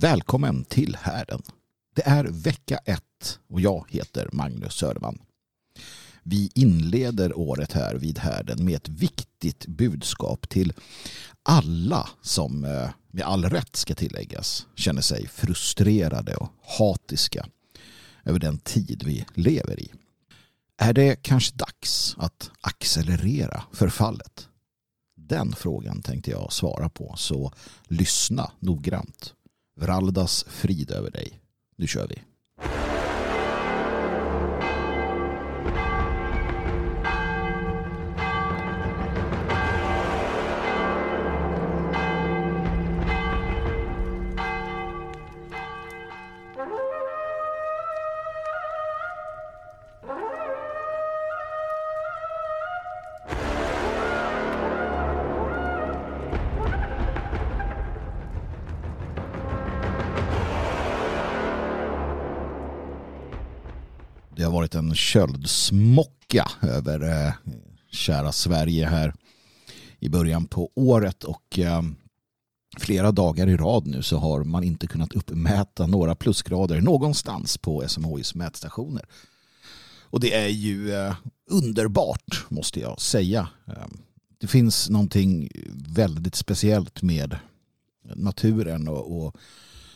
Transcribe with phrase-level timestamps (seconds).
[0.00, 1.42] Välkommen till härden.
[1.94, 5.18] Det är vecka ett och jag heter Magnus Söderman.
[6.22, 10.72] Vi inleder året här vid härden med ett viktigt budskap till
[11.42, 17.46] alla som eh, med all rätt ska tilläggas känner sig frustrerade och hatiska
[18.24, 19.92] över den tid vi lever i.
[20.76, 24.48] Är det kanske dags att accelerera förfallet?
[25.16, 27.52] Den frågan tänkte jag svara på, så
[27.88, 29.34] lyssna noggrant.
[29.78, 31.40] Vraldas frid över dig.
[31.76, 32.22] Nu kör vi.
[64.88, 67.32] En köldsmocka över eh,
[67.90, 69.14] kära Sverige här
[69.98, 71.82] i början på året och eh,
[72.78, 77.88] flera dagar i rad nu så har man inte kunnat uppmäta några plusgrader någonstans på
[77.88, 79.04] SMHIs mätstationer.
[80.02, 81.14] Och det är ju eh,
[81.50, 83.48] underbart måste jag säga.
[83.66, 83.98] Ehm,
[84.40, 85.50] det finns någonting
[85.88, 87.36] väldigt speciellt med
[88.14, 89.36] naturen och, och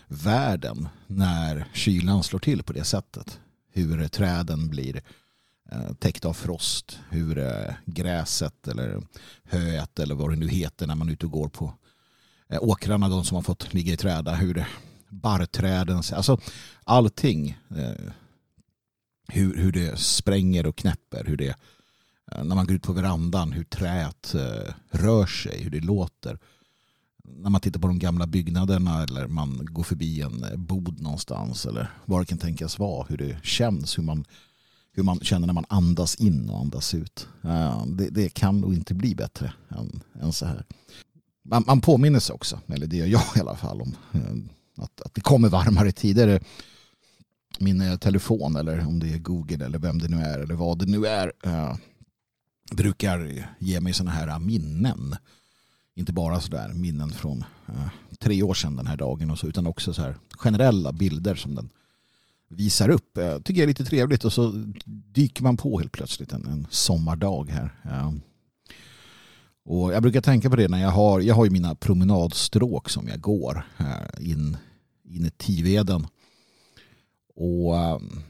[0.08, 3.40] världen när kylan slår till på det sättet
[3.72, 5.02] hur träden blir
[5.72, 9.02] eh, täckta av frost, hur eh, gräset eller
[9.44, 11.74] höet eller vad det nu heter när man är ute och går på
[12.48, 14.66] eh, åkrarna, de som har fått ligga i träda, hur
[15.08, 16.40] barrträden, alltså
[16.84, 17.58] allting,
[19.28, 21.56] hur, hur det spränger och knäpper, hur det,
[22.26, 24.34] när man går ut på verandan, hur träet
[24.90, 26.38] rör sig, hur det låter
[27.24, 31.66] när man tittar på de gamla byggnaderna eller man går förbi en eh, bod någonstans
[31.66, 34.24] eller vad det kan tänkas vara, hur det känns, hur man,
[34.92, 37.28] hur man känner när man andas in och andas ut.
[37.44, 40.64] Eh, det, det kan nog inte bli bättre än, än så här.
[41.44, 45.00] Man, man påminner sig också, eller det gör jag i alla fall, om eh, att,
[45.00, 46.42] att det kommer varmare tider.
[47.58, 50.86] Min telefon eller om det är Google eller vem det nu är eller vad det
[50.86, 51.32] nu är
[52.72, 55.16] brukar ge mig sådana här minnen
[55.94, 57.88] inte bara sådär minnen från eh,
[58.18, 61.54] tre år sedan den här dagen och så, utan också så här generella bilder som
[61.54, 61.70] den
[62.48, 63.18] visar upp.
[63.18, 64.50] Eh, tycker jag är lite trevligt och så
[64.84, 67.74] dyker man på helt plötsligt en, en sommardag här.
[67.84, 68.12] Eh,
[69.64, 73.08] och jag brukar tänka på det när jag har, jag har ju mina promenadstråk som
[73.08, 74.56] jag går eh, in,
[75.04, 76.06] in i Tiveden.
[77.34, 78.22] Och ehm,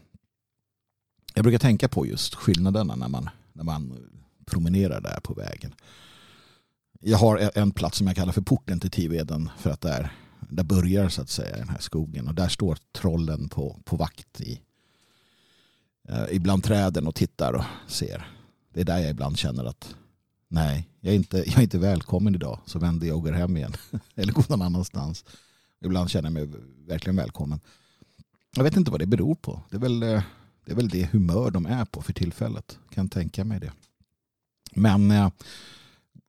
[1.34, 3.98] jag brukar tänka på just skillnaderna när man, när man
[4.44, 5.74] promenerar där på vägen
[7.02, 10.12] jag har e- en plats som jag kallar för porten till Tiveden för att där,
[10.40, 14.40] där börjar så att säga den här skogen och där står trollen på, på vakt
[14.40, 14.60] i,
[16.08, 18.26] eh, ibland träden och tittar och ser.
[18.72, 19.94] Det är där jag ibland känner att
[20.48, 23.56] nej, jag är inte, jag är inte välkommen idag så vänder jag och går hem
[23.56, 23.74] igen
[24.14, 25.24] eller går någon annanstans.
[25.84, 27.60] Ibland känner jag mig verkligen välkommen.
[28.56, 29.62] Jag vet inte vad det beror på.
[29.70, 30.22] Det är väl, eh,
[30.64, 32.78] det, är väl det humör de är på för tillfället.
[32.90, 33.72] Kan tänka mig det.
[34.74, 35.30] Men eh,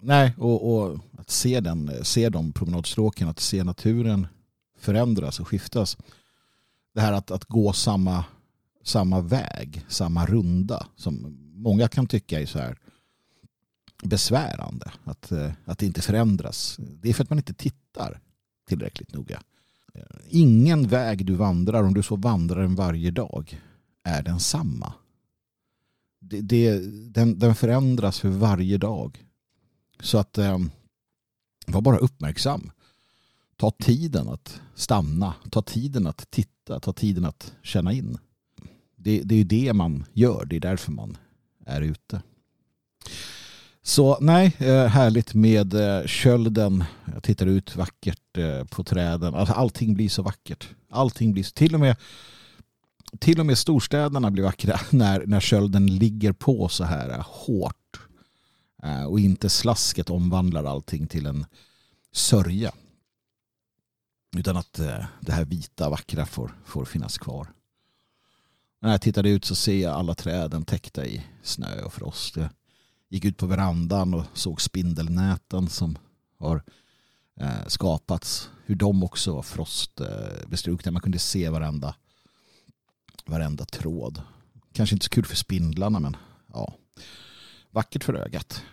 [0.05, 4.27] Nej, och, och, att se, den, se de promenadstråken, att se naturen
[4.77, 5.97] förändras och skiftas.
[6.93, 8.25] Det här att, att gå samma,
[8.83, 12.77] samma väg, samma runda som många kan tycka är så här
[14.03, 14.91] besvärande.
[15.03, 16.77] Att, eh, att det inte förändras.
[16.79, 18.19] Det är för att man inte tittar
[18.67, 19.41] tillräckligt noga.
[20.29, 23.61] Ingen väg du vandrar, om du så vandrar den varje dag,
[24.03, 24.93] är densamma.
[26.19, 26.79] Det, det,
[27.13, 29.25] den, den förändras för varje dag.
[30.03, 30.57] Så att eh,
[31.67, 32.71] var bara uppmärksam.
[33.57, 38.17] Ta tiden att stanna, ta tiden att titta, ta tiden att känna in.
[38.95, 41.17] Det, det är ju det man gör, det är därför man
[41.65, 42.21] är ute.
[43.81, 46.83] Så nej, eh, härligt med eh, kölden.
[47.13, 49.35] Jag tittar ut vackert eh, på träden.
[49.35, 50.69] Alltså, allting blir så vackert.
[50.89, 51.95] Allting blir till och med
[53.19, 57.82] till och med storstäderna blir vackra när, när kölden ligger på så här hårt
[58.83, 61.45] Eh, och inte slasket omvandlar allting till en
[62.11, 62.71] sörja.
[64.37, 67.47] Utan att eh, det här vita vackra får, får finnas kvar.
[68.81, 72.35] När jag tittade ut så ser jag alla träden täckta i snö och frost.
[72.35, 72.49] Jag
[73.09, 75.97] gick ut på verandan och såg spindelnäten som
[76.39, 76.63] har
[77.39, 78.49] eh, skapats.
[78.65, 80.91] Hur de också var frostbestrukna.
[80.91, 81.95] Man kunde se varenda,
[83.25, 84.21] varenda tråd.
[84.73, 86.17] Kanske inte så kul för spindlarna men
[86.53, 86.73] ja,
[87.71, 88.63] vackert för ögat.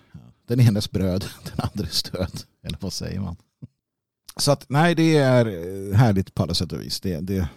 [0.50, 2.42] Den enes bröd, den andres död.
[2.62, 3.36] Eller vad säger man?
[4.36, 7.00] Så att nej, det är eh, härligt på alla sätt och vis.
[7.00, 7.48] Det, det,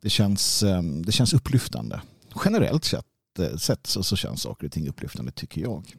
[0.00, 2.00] det, känns, ehm, det känns upplyftande.
[2.44, 3.06] Generellt sett,
[3.38, 5.94] eh, sett så, så känns saker och ting upplyftande tycker jag.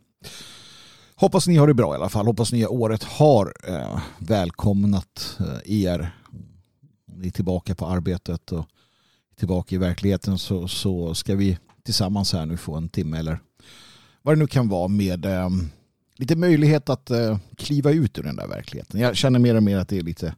[1.16, 2.26] Hoppas ni har det bra i alla fall.
[2.26, 6.16] Hoppas nya året har eh, välkomnat eh, er.
[7.06, 8.66] Ni är tillbaka på arbetet och
[9.36, 13.40] tillbaka i verkligheten så, så ska vi tillsammans här nu få en timme eller
[14.26, 15.50] vad det nu kan vara med eh,
[16.16, 19.00] lite möjlighet att eh, kliva ut ur den där verkligheten.
[19.00, 20.36] Jag känner mer och mer att det är lite,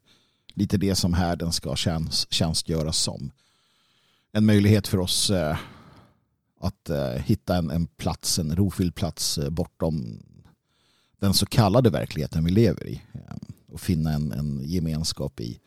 [0.53, 3.31] lite det som härden ska tjänst, tjänstgöras som.
[4.31, 5.57] En möjlighet för oss eh,
[6.59, 10.19] att eh, hitta en, en plats, en rofylld plats eh, bortom
[11.19, 13.01] den så kallade verkligheten vi lever i.
[13.13, 13.35] Eh,
[13.67, 15.59] och finna en, en gemenskap i,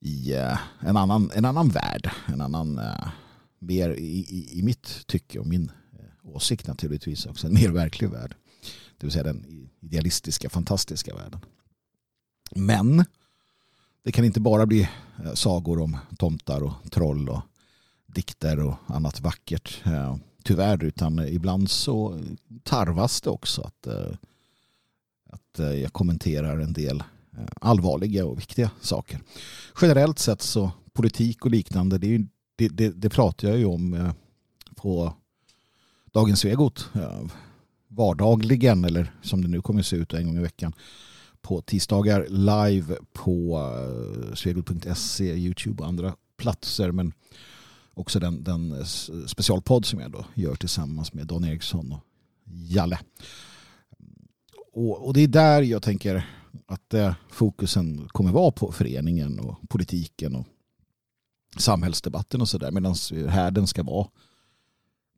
[0.00, 2.10] i eh, en, annan, en annan värld.
[2.26, 3.08] En annan, eh,
[3.58, 8.10] mer i, i, i mitt tycke och min eh, åsikt naturligtvis också, en mer verklig
[8.10, 8.34] värld.
[8.98, 11.40] Det vill säga den idealistiska, fantastiska världen.
[12.50, 13.04] Men
[14.02, 14.88] det kan inte bara bli
[15.24, 17.40] eh, sagor om tomtar och troll och
[18.06, 19.82] dikter och annat vackert.
[19.86, 22.20] Eh, tyvärr, utan ibland så
[22.62, 24.16] tarvas det också att eh,
[25.26, 27.02] att jag kommenterar en del
[27.60, 29.20] allvarliga och viktiga saker.
[29.80, 32.26] Generellt sett så politik och liknande det, är,
[32.56, 34.12] det, det, det pratar jag ju om
[34.74, 35.14] på
[36.12, 36.88] Dagens Svegot
[37.96, 40.72] vardagligen eller som det nu kommer att se ut en gång i veckan
[41.42, 47.12] på tisdagar live på eh, svegot.se, Youtube och andra platser men
[47.94, 48.86] också den, den
[49.26, 52.00] specialpodd som jag då gör tillsammans med Dan Eriksson och
[52.44, 52.98] Jalle
[54.72, 56.26] och, och, det är där jag tänker
[56.66, 60.46] att eh, fokusen kommer vara på föreningen och politiken och
[61.56, 62.70] samhällsdebatten och sådär.
[62.70, 62.94] Medan
[63.28, 64.08] härden ska vara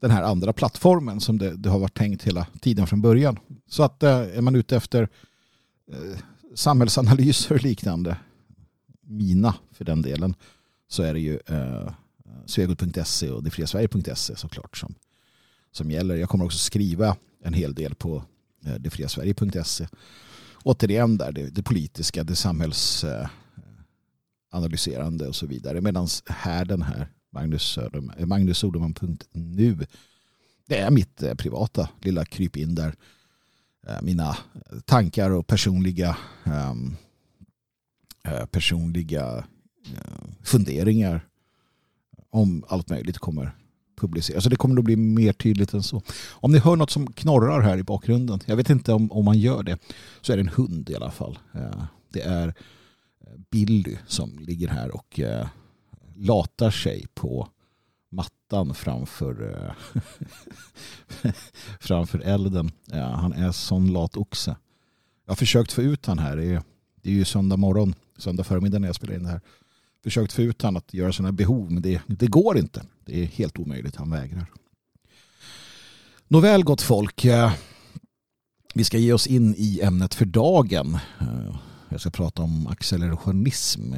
[0.01, 3.39] den här andra plattformen som det, det, har varit tänkt hela tiden från början.
[3.69, 5.09] Så att eh, är man ute efter
[5.93, 6.19] eh,
[6.55, 8.17] samhällsanalyser och liknande,
[9.03, 10.35] mina för den delen,
[10.89, 11.93] så är det ju eh,
[12.47, 14.95] svegot.se och detfriasverige.se såklart som,
[15.73, 16.17] som gäller.
[16.17, 18.23] Jag kommer också skriva en hel del på
[18.67, 19.89] Eh, detfriasverige.se.
[20.63, 25.81] Återigen där, det, det politiska, det samhällsanalyserande eh, och så vidare.
[25.81, 29.87] Medan här den här Magnus, Söderman, Magnus Soderman.nu
[30.67, 32.95] det är mitt eh, privata lilla kryp in där.
[33.87, 34.37] Eh, mina
[34.85, 36.97] tankar och personliga ehm,
[38.25, 39.45] eh, personliga
[40.43, 41.27] funderingar
[42.31, 43.57] om allt möjligt kommer
[44.01, 44.37] publiceras.
[44.37, 46.03] Alltså det kommer att bli mer tydligt än så.
[46.31, 49.39] Om ni hör något som knorrar här i bakgrunden, jag vet inte om, om man
[49.39, 49.79] gör det,
[50.21, 51.39] så är det en hund i alla fall.
[52.09, 52.55] Det är
[53.51, 55.21] Billy som ligger här och
[56.17, 57.49] latar sig på
[58.11, 60.03] mattan framför, eh,
[61.81, 62.71] framför elden.
[62.93, 64.57] Han är sån lat oxe.
[65.25, 66.37] Jag har försökt få ut han här.
[66.37, 69.41] Det är ju söndag morgon, söndag förmiddag när jag spelar in det här
[70.07, 72.83] försökt få ut han att göra sina behov men det, det går inte.
[73.05, 74.47] Det är helt omöjligt, han vägrar.
[76.29, 77.53] Nåväl gott folk, eh,
[78.75, 80.99] vi ska ge oss in i ämnet för dagen.
[81.21, 81.57] Eh,
[81.89, 83.95] jag ska prata om accelerationism.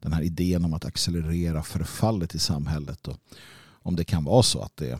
[0.00, 3.16] Den här idén om att accelerera förfallet i samhället och
[3.82, 4.98] om det kan vara så att det,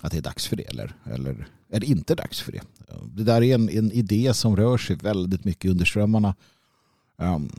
[0.00, 2.62] att det är dags för det eller, eller är det inte dags för det.
[3.14, 6.34] Det där är en, en idé som rör sig väldigt mycket under strömmarna.
[7.16, 7.50] Um,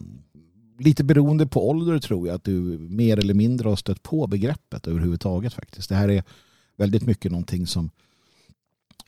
[0.80, 4.88] lite beroende på ålder tror jag att du mer eller mindre har stött på begreppet
[4.88, 5.90] överhuvudtaget faktiskt.
[5.90, 6.24] Det här är
[6.78, 7.90] väldigt mycket någonting som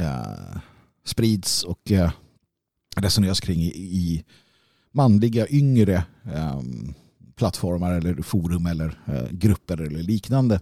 [0.02, 0.58] uh,
[1.06, 2.12] sprids och uh,
[2.96, 4.24] resoneras kring i, i
[4.92, 6.04] manliga yngre
[6.36, 6.94] um,
[7.36, 10.60] plattformar eller forum eller eh, grupper eller liknande.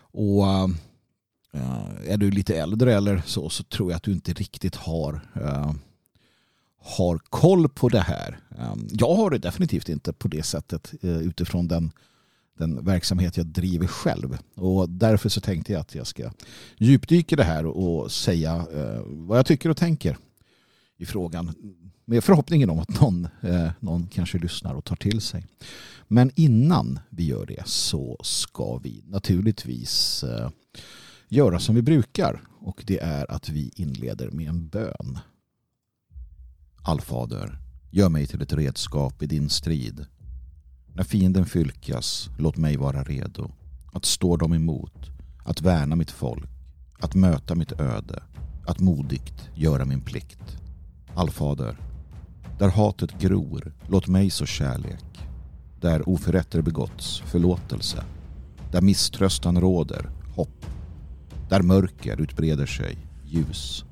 [0.00, 0.68] Och eh,
[2.06, 5.72] är du lite äldre eller så så tror jag att du inte riktigt har eh,
[6.80, 8.38] har koll på det här.
[8.58, 11.92] Ehm, jag har det definitivt inte på det sättet eh, utifrån den,
[12.58, 14.38] den verksamhet jag driver själv.
[14.54, 16.30] Och därför så tänkte jag att jag ska
[16.76, 20.16] djupdyka det här och säga eh, vad jag tycker och tänker
[20.96, 21.54] i frågan.
[22.10, 25.46] Med förhoppningen om att någon, eh, någon kanske lyssnar och tar till sig.
[26.08, 30.50] Men innan vi gör det så ska vi naturligtvis eh,
[31.28, 32.42] göra som vi brukar.
[32.60, 35.18] Och det är att vi inleder med en bön.
[36.82, 37.58] Allfader,
[37.90, 40.06] gör mig till ett redskap i din strid.
[40.94, 43.50] När fienden fylkas, låt mig vara redo.
[43.92, 45.10] Att stå dem emot,
[45.44, 46.50] att värna mitt folk,
[47.00, 48.22] att möta mitt öde,
[48.66, 50.58] att modigt göra min plikt.
[51.14, 51.87] Allfader,
[52.58, 55.04] där hatet gror, låt mig så kärlek.
[55.80, 58.04] Där oförrätter begåtts, förlåtelse.
[58.72, 60.66] Där misströstan råder, hopp.
[61.48, 63.84] Där mörker utbreder sig, ljus.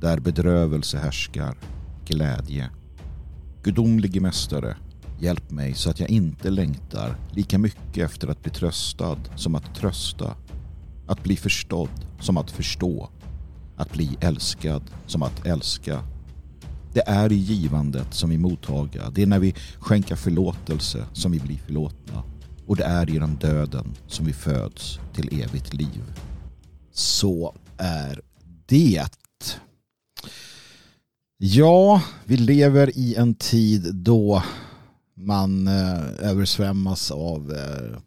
[0.00, 1.58] Där bedrövelse härskar,
[2.04, 2.70] glädje.
[3.62, 4.76] Gudomlige mästare,
[5.20, 9.74] hjälp mig så att jag inte längtar lika mycket efter att bli tröstad som att
[9.74, 10.36] trösta.
[11.06, 13.10] Att bli förstådd som att förstå.
[13.76, 16.11] Att bli älskad som att älska.
[16.92, 19.10] Det är i givandet som vi mottaga.
[19.10, 22.22] Det är när vi skänker förlåtelse som vi blir förlåtna.
[22.66, 26.02] Och det är genom döden som vi föds till evigt liv.
[26.92, 28.20] Så är
[28.66, 29.08] det.
[31.36, 34.42] Ja, vi lever i en tid då
[35.14, 37.98] man eh, översvämmas av eh,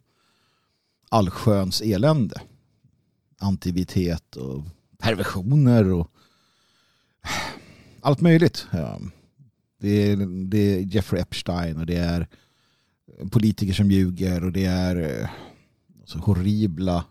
[1.08, 2.40] allsköns elände.
[3.38, 4.64] Antivitet och
[4.98, 6.10] perversioner och
[8.06, 8.66] allt möjligt.
[9.78, 12.28] Det, är, det är Jeffrey Epstein och det är
[13.30, 15.28] politiker som ljuger och det är
[15.88, 17.04] så alltså, horribla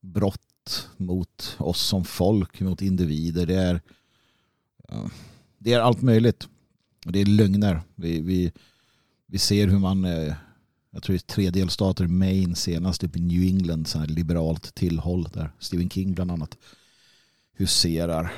[0.00, 3.46] brott mot oss som folk, mot individer.
[3.46, 3.80] Det är,
[5.58, 6.48] det är allt möjligt.
[7.04, 7.80] Det är lögner.
[7.94, 8.52] Vi, vi,
[9.26, 10.34] vi ser hur man, eh,
[10.90, 14.74] jag tror det är tre delstater, Maine senast upp i New England, så här liberalt
[14.74, 16.58] tillhåll där Stephen King bland annat
[17.56, 18.32] huserar.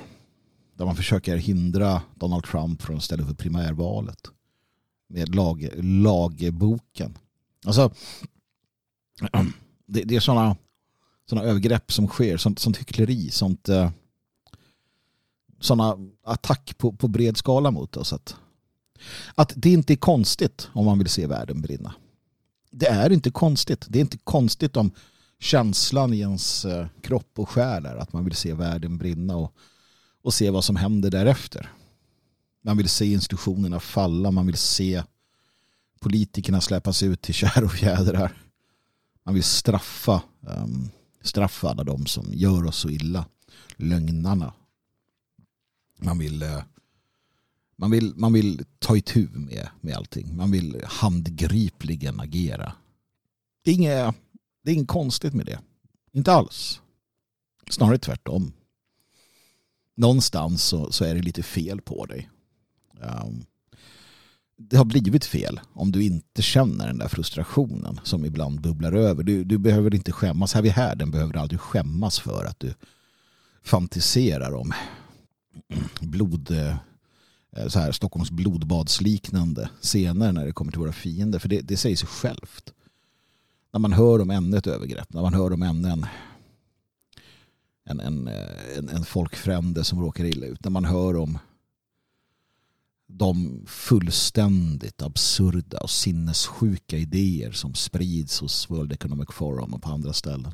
[0.75, 4.21] Där man försöker hindra Donald Trump från att ställa upp för primärvalet
[5.09, 7.19] med lag, lagboken.
[7.67, 7.93] Alltså,
[9.87, 10.57] det, det är sådana
[11.27, 13.91] såna övergrepp som sker, sånt, sånt hyckleri, sånt eh,
[15.61, 18.13] sådana attack på, på bred skala mot oss.
[18.13, 18.37] Att,
[19.35, 21.95] att det inte är konstigt om man vill se världen brinna.
[22.71, 23.87] Det är inte konstigt.
[23.89, 24.91] Det är inte konstigt om
[25.39, 29.53] känslan i ens eh, kropp och själ är att man vill se världen brinna och,
[30.25, 31.73] och se vad som händer därefter.
[32.63, 35.03] Man vill se institutionerna falla, man vill se
[36.01, 38.37] politikerna släppas ut till kär och fjädrar.
[39.25, 40.91] Man vill straffa, um,
[41.23, 43.27] straffa alla de som gör oss så illa.
[43.77, 44.53] Lögnarna.
[45.99, 46.63] Man vill, uh,
[47.77, 50.37] man vill, man vill ta itu med, med allting.
[50.37, 52.73] Man vill handgripligen agera.
[53.65, 54.15] Det är, inget,
[54.63, 55.61] det är inget konstigt med det.
[56.13, 56.81] Inte alls.
[57.69, 58.53] Snarare tvärtom.
[59.97, 62.31] Någonstans så, så är det lite fel på dig.
[63.01, 63.45] Um,
[64.57, 69.23] det har blivit fel om du inte känner den där frustrationen som ibland bubblar över.
[69.23, 70.55] Du, du behöver inte skämmas.
[70.55, 72.75] Här vi här, den behöver du aldrig skämmas för att du
[73.63, 74.73] fantiserar om
[76.01, 76.77] blod, eh,
[77.69, 81.39] så här, Stockholms blodbadsliknande scener när det kommer till våra fiender.
[81.39, 82.73] För det, det säger sig självt.
[83.73, 86.07] När man hör om ännu ett övergrepp, när man hör om ännu en,
[87.85, 91.39] en, en, eh, en, en folkfrände som råkar illa ut, när man hör om
[93.07, 100.13] de fullständigt absurda och sinnessjuka idéer som sprids hos World Economic Forum och på andra
[100.13, 100.53] ställen.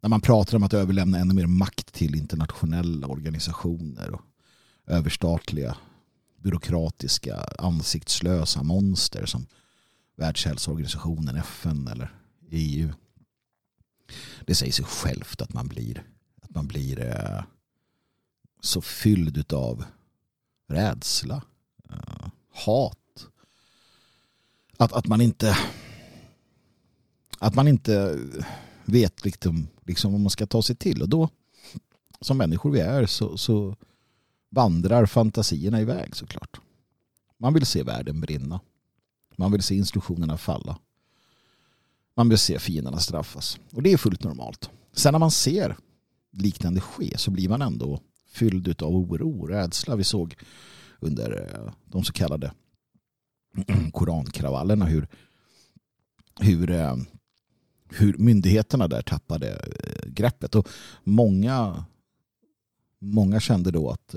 [0.00, 4.20] När man pratar om att överlämna ännu mer makt till internationella organisationer och
[4.86, 5.76] överstatliga
[6.42, 9.46] byråkratiska ansiktslösa monster som
[10.16, 12.14] Världshälsoorganisationen, FN eller
[12.50, 12.92] EU.
[14.46, 16.04] Det säger sig självt att man blir,
[16.40, 17.42] att man blir eh,
[18.60, 19.84] så fylld av
[20.68, 21.42] rädsla,
[21.90, 23.26] eh, hat.
[24.76, 25.56] Att, att man inte
[27.38, 28.18] att man inte
[28.84, 31.02] vet liksom, liksom vad man ska ta sig till.
[31.02, 31.28] Och då,
[32.20, 33.76] som människor vi är, så, så
[34.50, 36.60] vandrar fantasierna iväg såklart.
[37.36, 38.60] Man vill se världen brinna.
[39.36, 40.78] Man vill se instruktionerna falla.
[42.18, 43.36] Man vill se fienderna straffas.
[43.36, 43.76] Alltså.
[43.76, 44.70] Och det är fullt normalt.
[44.92, 45.76] Sen när man ser
[46.32, 48.00] liknande ske så blir man ändå
[48.32, 49.96] fylld av oro och rädsla.
[49.96, 50.34] Vi såg
[51.00, 52.52] under eh, de så kallade
[53.92, 55.08] korankravallerna hur,
[56.40, 56.96] hur, eh,
[57.90, 60.54] hur myndigheterna där tappade eh, greppet.
[60.54, 60.68] Och
[61.04, 61.84] många,
[62.98, 64.14] många kände då att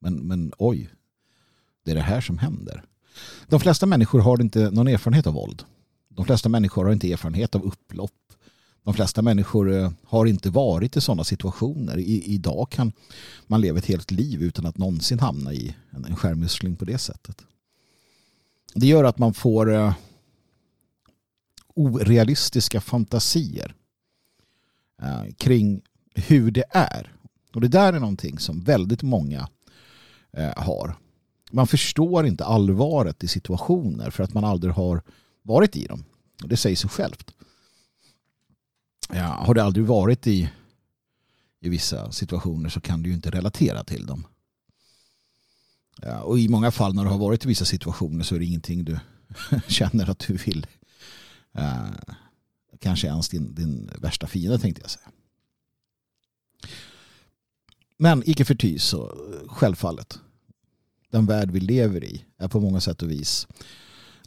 [0.00, 0.90] men, men oj,
[1.84, 2.84] det är det här som händer.
[3.46, 5.64] De flesta människor har inte någon erfarenhet av våld.
[6.18, 8.12] De flesta människor har inte erfarenhet av upplopp
[8.84, 11.98] de flesta människor eh, har inte varit i sådana situationer.
[11.98, 12.92] I, idag kan
[13.46, 16.98] man leva ett helt liv utan att någonsin hamna i en, en skärmyssling på det
[16.98, 17.42] sättet.
[18.74, 19.94] Det gör att man får eh,
[21.74, 23.74] orealistiska fantasier
[25.02, 25.82] eh, kring
[26.14, 27.12] hur det är.
[27.54, 29.48] Och det där är någonting som väldigt många
[30.32, 30.96] eh, har.
[31.50, 35.02] Man förstår inte allvaret i situationer för att man aldrig har
[35.48, 36.04] varit i dem.
[36.38, 37.34] Det säger sig självt
[39.08, 40.50] ja, har du aldrig varit i,
[41.60, 44.26] i vissa situationer så kan du ju inte relatera till dem.
[46.02, 48.44] Ja, och i många fall när du har varit i vissa situationer så är det
[48.44, 48.98] ingenting du
[49.68, 50.66] känner att du vill.
[51.58, 51.90] Uh,
[52.80, 55.10] kanske ens din, din värsta fiende tänkte jag säga.
[57.96, 60.18] Men icke förty så självfallet.
[61.10, 63.46] den värld vi lever i är på många sätt och vis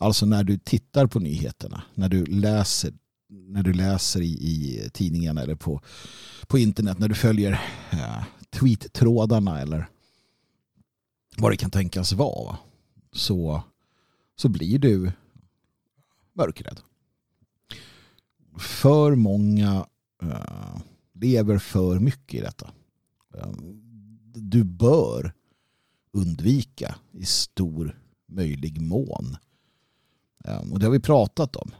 [0.02, 2.94] Alltså när du tittar på nyheterna, när du läser,
[3.30, 5.82] när du läser i, i tidningen eller på,
[6.48, 9.88] på internet, när du följer ja, tweet-trådarna eller
[11.38, 12.58] vad det kan tänkas vara
[13.12, 13.64] så,
[14.36, 15.12] så blir du
[16.34, 16.80] mörkrädd.
[18.58, 19.88] För många
[20.24, 20.78] uh,
[21.14, 22.72] lever för mycket i detta.
[23.36, 23.54] Uh,
[24.34, 25.34] du bör
[26.14, 29.38] undvika i stor möjlig mån.
[30.46, 31.72] Ehm, och det har vi pratat om.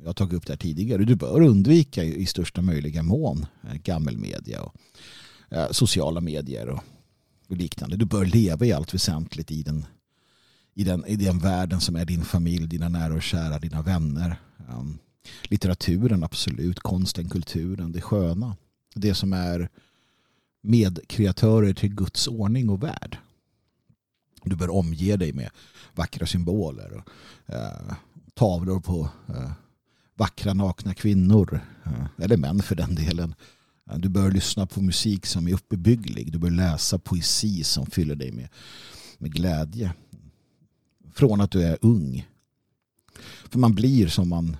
[0.00, 1.04] Jag har tagit upp det här tidigare.
[1.04, 4.74] Du bör undvika i, största möjliga mån eh, gammelmedia och
[5.50, 6.82] eh, sociala medier och,
[7.48, 7.96] liknande.
[7.96, 9.86] Du bör leva i allt väsentligt i den,
[10.74, 14.40] i, den, i den världen som är din familj, dina nära och kära, dina vänner.
[14.68, 14.98] Ehm,
[15.42, 16.80] litteraturen, absolut.
[16.80, 18.56] Konsten, kulturen, det sköna.
[18.94, 19.68] Det som är
[20.62, 23.18] medkreatörer till Guds ordning och värld.
[24.44, 25.50] Du bör omge dig med
[25.94, 27.94] vackra symboler och eh,
[28.34, 29.52] tavlor på eh,
[30.14, 33.34] vackra nakna kvinnor eh, eller män för den delen.
[33.90, 36.32] Eh, du bör lyssna på musik som är uppbygglig.
[36.32, 38.48] Du bör läsa poesi som fyller dig med,
[39.18, 39.94] med glädje.
[41.14, 42.26] Från att du är ung.
[43.50, 44.56] För man blir som man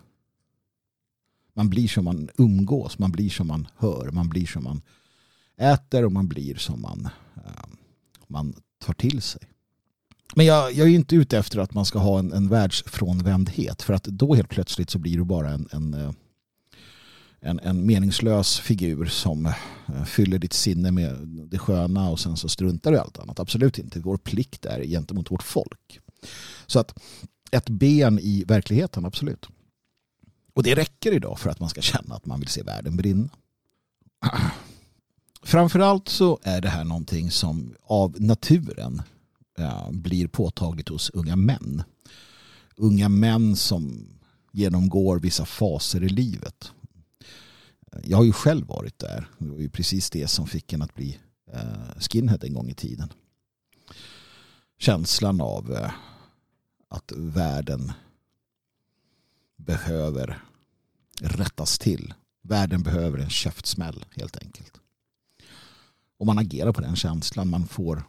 [1.57, 4.83] man blir som man umgås, man blir som man hör, man blir som man
[5.57, 7.67] äter och man blir som man, eh,
[8.27, 9.43] man tar till sig.
[10.37, 13.95] Men jag, jag, är inte ute efter att man ska ha en, en världsfrånvändhet för
[13.95, 16.11] att då helt plötsligt så blir du bara en, en, eh,
[17.41, 22.49] en, en meningslös figur som eh, fyller ditt sinne med det sköna och sen så
[22.49, 23.41] struntar du i allt annat.
[23.41, 24.01] Absolut inte.
[24.01, 26.01] Vår plikt är gentemot vårt folk.
[26.67, 26.95] Så att
[27.51, 29.49] ett ben i verkligheten, absolut.
[30.55, 33.29] Och det räcker idag för att man ska känna att man vill se världen brinna.
[35.43, 39.03] Framförallt så är det här någonting som av naturen
[39.59, 41.83] Eh, blir påtagligt hos unga män.
[42.77, 44.09] Unga män som
[44.53, 46.73] genomgår vissa faser i livet.
[47.93, 49.29] Eh, jag har ju själv varit där.
[49.39, 51.19] Det var ju precis det som fick en att bli
[51.53, 53.13] eh, skinhead en gång i tiden.
[54.79, 55.89] Känslan av
[56.89, 57.93] att världen
[59.57, 60.43] behöver
[61.21, 62.15] rättas till.
[62.43, 64.81] Världen behöver en käftsmäll helt enkelt.
[66.19, 67.51] Och man agerar på den känslan.
[67.51, 68.05] Man får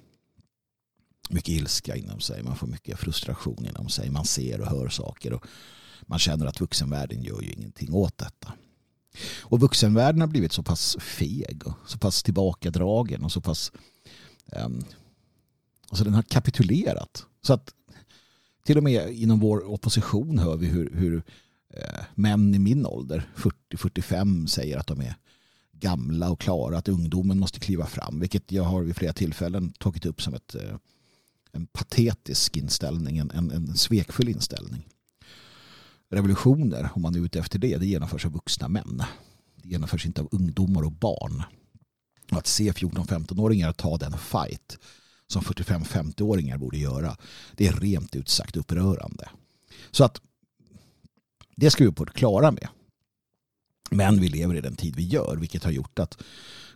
[1.29, 2.43] mycket ilska inom sig.
[2.43, 4.09] Man får mycket frustration inom sig.
[4.09, 5.33] Man ser och hör saker.
[5.33, 5.45] Och
[6.01, 8.53] man känner att vuxenvärlden gör ju ingenting åt detta.
[9.41, 13.71] Och vuxenvärlden har blivit så pass feg och så pass tillbakadragen och så pass
[14.45, 14.83] um,
[15.89, 17.25] alltså den har kapitulerat.
[17.41, 17.73] Så att
[18.65, 21.23] till och med inom vår opposition hör vi hur, hur
[21.73, 25.15] eh, män i min ålder, 40-45, säger att de är
[25.71, 30.05] gamla och klara, att ungdomen måste kliva fram, vilket jag har vid flera tillfällen tagit
[30.05, 30.75] upp som ett, eh,
[31.55, 34.87] en patetisk inställning, en, en, en svekfull inställning.
[36.09, 39.03] Revolutioner, om man är ute efter det, det genomförs av vuxna män.
[39.55, 41.43] Det genomförs inte av ungdomar och barn.
[42.31, 44.77] Och att se 14-15-åringar ta den fight
[45.27, 47.17] som 45-50-åringar borde göra.
[47.55, 49.29] Det är rent ut sagt upprörande.
[49.91, 50.21] Så att
[51.55, 52.67] det ska vi på det klara med.
[53.91, 56.17] Men vi lever i den tid vi gör vilket har gjort att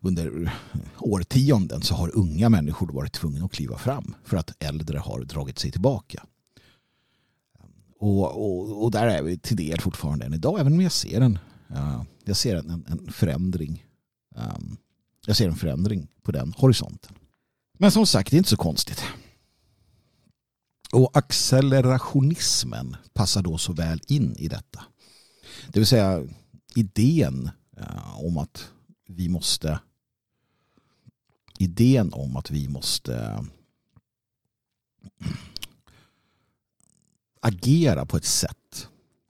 [0.02, 0.52] under
[1.00, 5.60] årtionden så har unga människor varit tvungna att kliva fram för att äldre har dragit
[5.60, 6.26] sig tillbaka.
[8.00, 11.22] Och, och, och där är vi till del fortfarande än idag även om jag ser
[11.22, 11.40] en,
[11.72, 13.86] uh, jag ser en, en förändring
[14.36, 14.78] um,
[15.26, 17.16] jag ser en förändring på den horisonten.
[17.78, 19.04] Men som sagt, det är inte så konstigt.
[20.92, 24.84] Och accelerationismen passar då så väl in i detta.
[25.68, 26.28] Det vill säga
[26.76, 28.72] idén eh, om att
[29.08, 29.80] vi måste
[31.60, 33.41] idén om att vi måste eh,
[37.41, 38.88] agera på ett sätt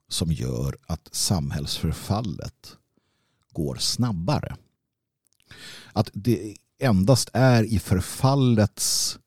[0.08, 2.76] som gör att samhällsförfallet
[3.52, 4.56] går snabbare.
[5.92, 9.18] Att det endast är i förfallets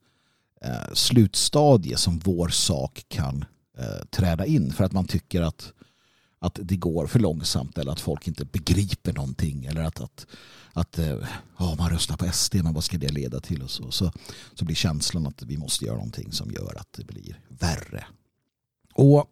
[0.60, 3.44] eh, slutstadie som vår sak kan
[3.78, 5.72] eh, träda in för att man tycker att,
[6.44, 10.26] att det går för långsamt eller att folk inte begriper någonting eller att, att,
[10.72, 11.16] att eh,
[11.58, 14.12] ja, man röstar på SD men vad ska det leda till och så, så,
[14.54, 18.04] så blir känslan att vi måste göra någonting som gör att det blir värre.
[18.94, 19.30] Och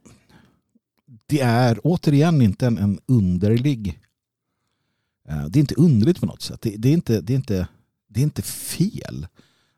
[1.27, 4.01] det är återigen inte en, en underlig
[5.29, 6.61] eh, det är inte underligt på något sätt.
[6.61, 7.69] Det, det, är inte, det, är inte,
[8.09, 9.27] det är inte fel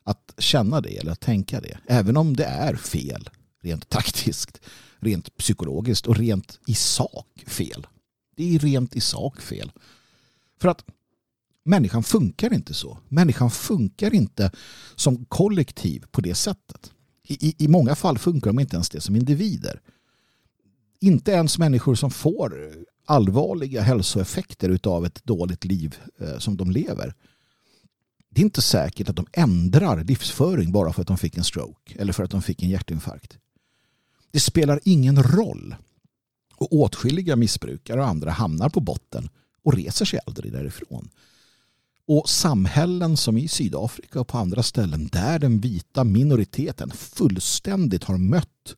[0.05, 1.79] att känna det eller att tänka det.
[1.87, 3.31] Även om det är fel
[3.63, 4.61] rent taktiskt,
[5.05, 7.87] rent psykologiskt och rent i sak fel.
[8.37, 9.73] Det är rent i sak fel.
[10.61, 10.85] För att
[11.65, 12.99] människan funkar inte så.
[13.09, 14.51] Människan funkar inte
[14.95, 16.93] som kollektiv på det sättet.
[17.29, 19.81] I, I många fall funkar de inte ens det som individer.
[21.01, 22.75] Inte ens människor som får
[23.07, 27.15] allvarliga hälsoeffekter av ett dåligt liv eh, som de lever.
[28.31, 31.95] Det är inte säkert att de ändrar livsföring bara för att de fick en stroke
[31.99, 33.39] eller för att de fick en hjärtinfarkt.
[34.35, 35.75] Det spelar ingen roll.
[36.57, 39.29] Och åtskilliga missbrukare och andra hamnar på botten
[39.63, 41.09] och reser sig aldrig därifrån.
[42.07, 48.19] Och samhällen som i Sydafrika och på andra ställen där den vita minoriteten fullständigt har
[48.19, 48.77] mött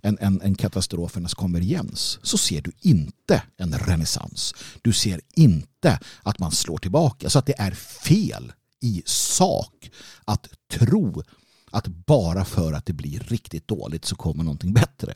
[0.00, 4.54] en, en, en katastrofernas konvergens så ser du inte en renässans.
[4.82, 7.30] Du ser inte att man slår tillbaka.
[7.30, 9.90] Så att det är fel i sak
[10.24, 11.22] att tro
[11.70, 15.14] att bara för att det blir riktigt dåligt så kommer någonting bättre.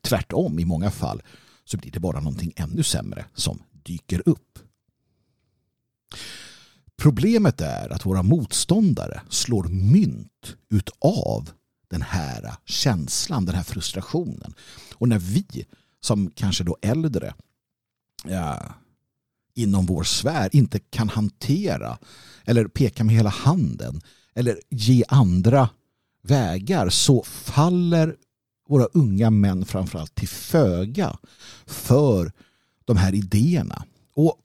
[0.00, 1.22] Tvärtom, i många fall
[1.64, 4.58] så blir det bara någonting ännu sämre som dyker upp.
[6.96, 11.50] Problemet är att våra motståndare slår mynt utav
[11.88, 14.54] den här känslan, den här frustrationen.
[14.94, 15.66] Och när vi
[16.00, 17.34] som kanske då äldre
[18.24, 18.74] ja,
[19.54, 21.98] inom vår sfär inte kan hantera
[22.44, 24.00] eller peka med hela handen
[24.34, 25.68] eller ge andra
[26.26, 28.16] vägar så faller
[28.68, 31.18] våra unga män framförallt till föga
[31.66, 32.32] för
[32.84, 33.84] de här idéerna.
[34.14, 34.36] Och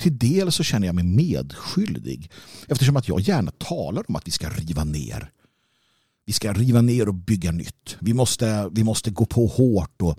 [0.00, 2.30] till del så känner jag mig medskyldig
[2.68, 5.30] eftersom att jag gärna talar om att vi ska riva ner.
[6.24, 7.96] Vi ska riva ner och bygga nytt.
[8.00, 10.18] Vi måste, vi måste gå på hårt och,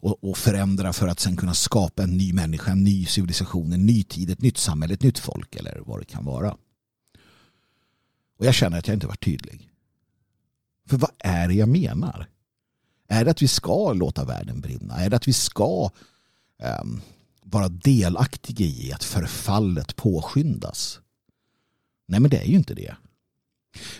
[0.00, 3.86] och, och förändra för att sen kunna skapa en ny människa, en ny civilisation, en
[3.86, 6.56] ny tid, ett nytt samhälle, ett nytt folk eller vad det kan vara.
[8.38, 9.68] Och jag känner att jag inte varit tydlig.
[10.88, 12.28] För vad är det jag menar?
[13.08, 14.94] Är det att vi ska låta världen brinna?
[14.94, 15.90] Är det att vi ska
[16.82, 17.00] um,
[17.42, 21.00] vara delaktiga i att förfallet påskyndas?
[22.06, 22.96] Nej, men det är ju inte det.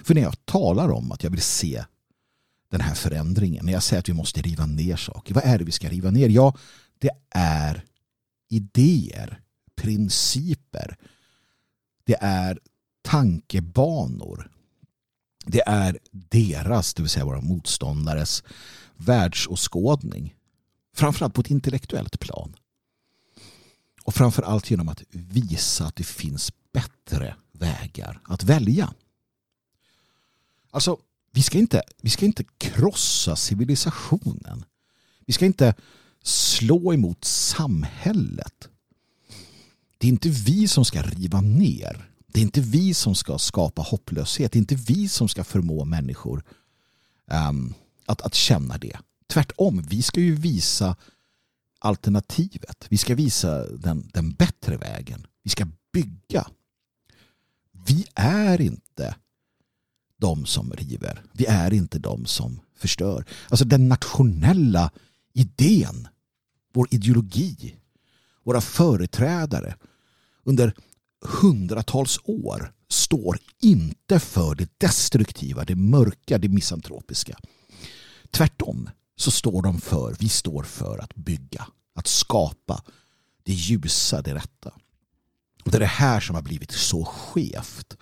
[0.02, 1.84] För när jag talar om att jag vill se
[2.70, 5.64] den här förändringen, när jag säger att vi måste riva ner saker, vad är det
[5.64, 6.28] vi ska riva ner?
[6.28, 6.56] Ja,
[6.98, 7.84] det är
[8.48, 9.40] idéer,
[9.76, 10.96] principer,
[12.04, 12.58] det är
[13.02, 14.50] tankebanor.
[15.50, 18.42] Det är deras, det vill säga våra motståndares
[18.96, 20.34] världsåskådning.
[20.94, 22.56] Framförallt på ett intellektuellt plan.
[24.04, 28.94] Och framförallt genom att visa att det finns bättre vägar att välja.
[30.70, 30.98] Alltså,
[31.32, 34.64] vi ska inte, vi ska inte krossa civilisationen.
[35.26, 35.74] Vi ska inte
[36.22, 38.68] slå emot samhället.
[39.98, 42.07] Det är inte vi som ska riva ner.
[42.32, 44.52] Det är inte vi som ska skapa hopplöshet.
[44.52, 46.44] Det är inte vi som ska förmå människor
[47.50, 47.74] um,
[48.06, 48.98] att, att känna det.
[49.26, 50.96] Tvärtom, vi ska ju visa
[51.78, 52.86] alternativet.
[52.88, 55.26] Vi ska visa den, den bättre vägen.
[55.42, 56.46] Vi ska bygga.
[57.86, 59.14] Vi är inte
[60.16, 61.22] de som river.
[61.32, 63.24] Vi är inte de som förstör.
[63.48, 64.90] Alltså den nationella
[65.32, 66.08] idén,
[66.72, 67.76] vår ideologi,
[68.44, 69.76] våra företrädare
[70.44, 70.74] under
[71.20, 77.38] hundratals år står inte för det destruktiva, det mörka, det misantropiska.
[78.30, 82.82] Tvärtom så står de för, vi står för att bygga, att skapa
[83.42, 84.72] det ljusa, det rätta.
[85.64, 87.96] Och det är det här som har blivit så skevt.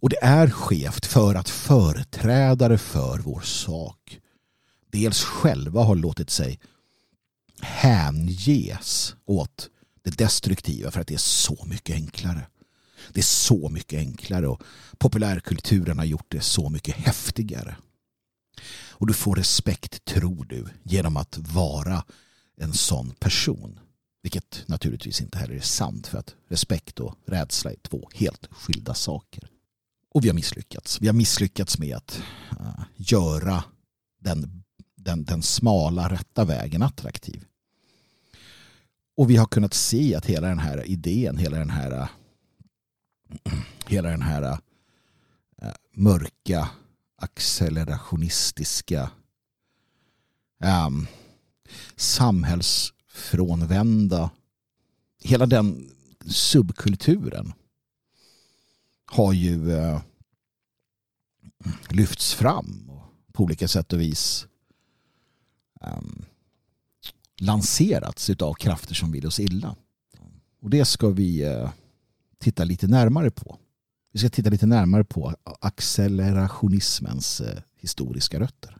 [0.00, 4.20] Och det är skevt för att företrädare för vår sak
[4.90, 6.60] dels själva har låtit sig
[7.60, 9.68] hänges åt
[10.02, 12.46] det destruktiva för att det är så mycket enklare.
[13.12, 14.62] Det är så mycket enklare och
[14.98, 17.76] populärkulturen har gjort det så mycket häftigare.
[18.90, 22.04] Och du får respekt, tror du, genom att vara
[22.56, 23.78] en sån person.
[24.22, 28.94] Vilket naturligtvis inte heller är sant för att respekt och rädsla är två helt skilda
[28.94, 29.48] saker.
[30.14, 31.00] Och vi har misslyckats.
[31.00, 32.22] Vi har misslyckats med att
[32.60, 33.64] uh, göra
[34.20, 34.62] den,
[34.96, 37.44] den, den smala rätta vägen attraktiv.
[39.20, 42.08] Och vi har kunnat se att hela den här idén, hela den här, äh,
[43.86, 44.58] hela den här
[45.62, 46.70] äh, mörka
[47.16, 49.10] accelerationistiska
[50.86, 51.06] um,
[51.96, 54.30] samhällsfrånvända
[55.22, 55.90] hela den
[56.26, 57.52] subkulturen
[59.04, 60.00] har ju uh,
[61.88, 62.90] lyfts fram
[63.32, 64.46] på olika sätt och vis
[65.80, 66.24] um,
[67.40, 69.76] lanserats av krafter som vill oss illa.
[70.62, 71.70] Och det ska vi eh,
[72.38, 73.58] titta lite närmare på.
[74.12, 78.76] Vi ska titta lite närmare på accelerationismens eh, historiska rötter.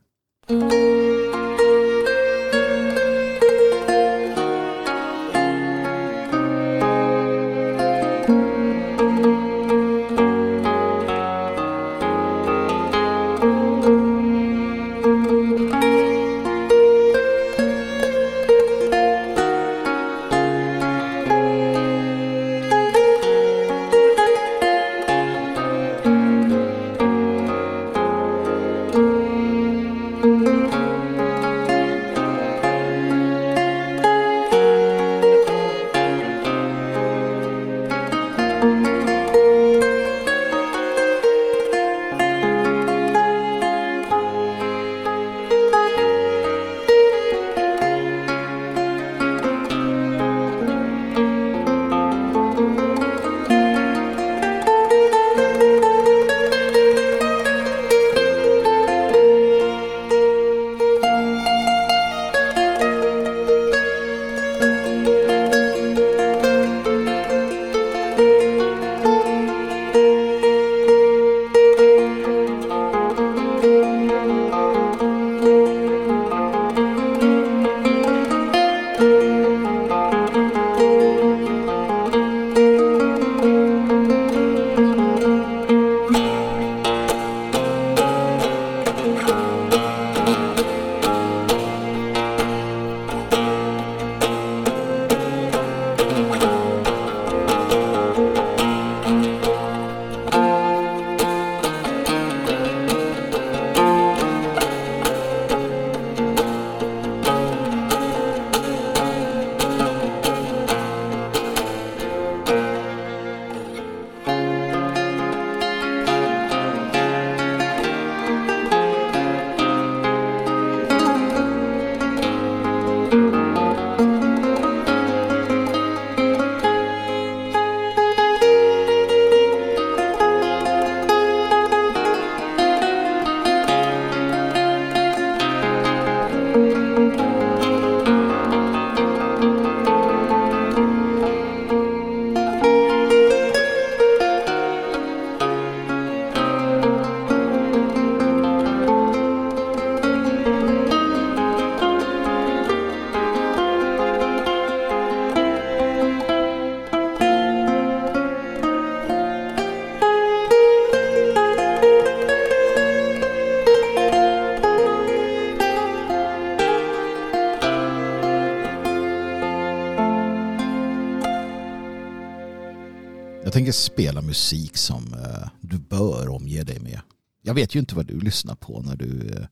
[174.30, 177.00] Musik som eh, du bör omge dig med.
[177.42, 179.46] Jag vet ju inte vad du lyssnar på när du, eh,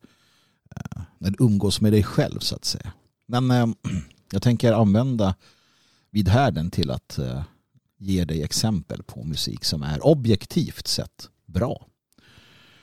[0.77, 2.93] eh, när du umgås med dig själv så att säga.
[3.27, 3.75] Men
[4.33, 5.35] jag tänker använda
[6.11, 7.19] vid härden till att
[7.99, 11.87] ge dig exempel på musik som är objektivt sett bra.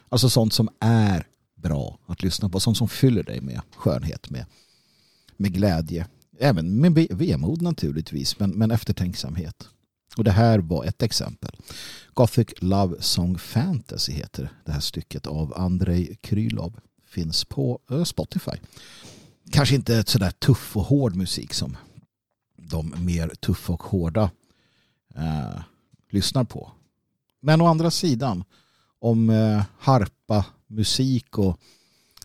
[0.09, 2.59] Alltså sånt som är bra att lyssna på.
[2.59, 4.45] Sånt som fyller dig med skönhet, med,
[5.37, 6.07] med glädje.
[6.39, 9.69] Även med vemod naturligtvis, men, men eftertänksamhet.
[10.17, 11.55] Och det här var ett exempel.
[12.13, 16.79] Gothic Love Song Fantasy heter det här stycket av Andrei Krylov.
[17.05, 18.51] Finns på eh, Spotify.
[19.51, 21.77] Kanske inte ett sådär tuff och hård musik som
[22.57, 24.31] de mer tuffa och hårda
[25.15, 25.61] eh,
[26.09, 26.71] lyssnar på.
[27.39, 28.43] Men å andra sidan,
[28.99, 31.59] om eh, harpa, musik och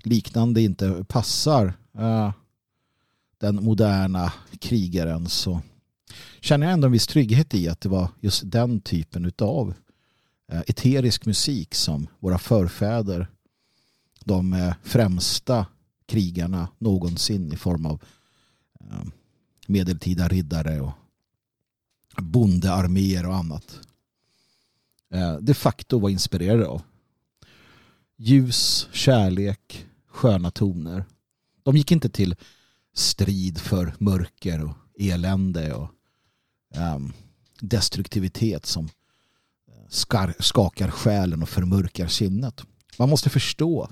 [0.04, 2.32] liknande inte passar eh,
[3.38, 5.60] den moderna krigaren så
[6.40, 9.74] känner jag ändå en viss trygghet i att det var just den typen av
[10.52, 13.28] eh, eterisk musik som våra förfäder,
[14.24, 15.66] de eh, främsta
[16.06, 18.02] krigarna någonsin i form av
[18.80, 19.04] eh,
[19.66, 20.92] medeltida riddare och
[22.16, 23.80] bondearméer och annat
[25.40, 26.82] de facto var inspirerade av.
[28.16, 31.04] Ljus, kärlek, sköna toner.
[31.62, 32.36] De gick inte till
[32.94, 35.90] strid för mörker och elände och
[36.74, 37.12] Ehm,
[37.60, 38.84] destruktivitet som
[39.68, 42.62] eh, skar, skakar själen och förmörkar sinnet.
[42.98, 43.90] Man måste förstå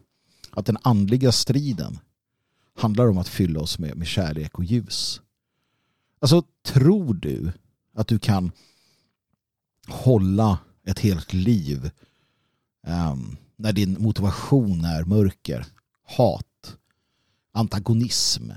[0.50, 1.98] att den andliga striden
[2.76, 5.20] handlar om att fylla oss med, med kärlek och ljus.
[6.20, 7.52] Alltså, tror du
[7.94, 8.52] att du kan
[9.86, 11.90] hålla ett helt liv
[12.86, 15.66] um, när din motivation är mörker,
[16.02, 16.76] hat,
[17.52, 18.50] antagonism,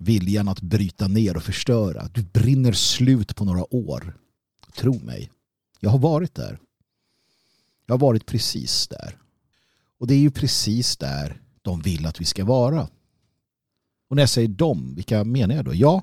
[0.00, 2.08] viljan att bryta ner och förstöra.
[2.14, 4.16] Du brinner slut på några år.
[4.76, 5.30] Tro mig.
[5.80, 6.58] Jag har varit där.
[7.86, 9.16] Jag har varit precis där.
[9.98, 12.88] Och det är ju precis där de vill att vi ska vara.
[14.08, 15.74] Och när jag säger de, vilka menar jag då?
[15.74, 16.02] Ja,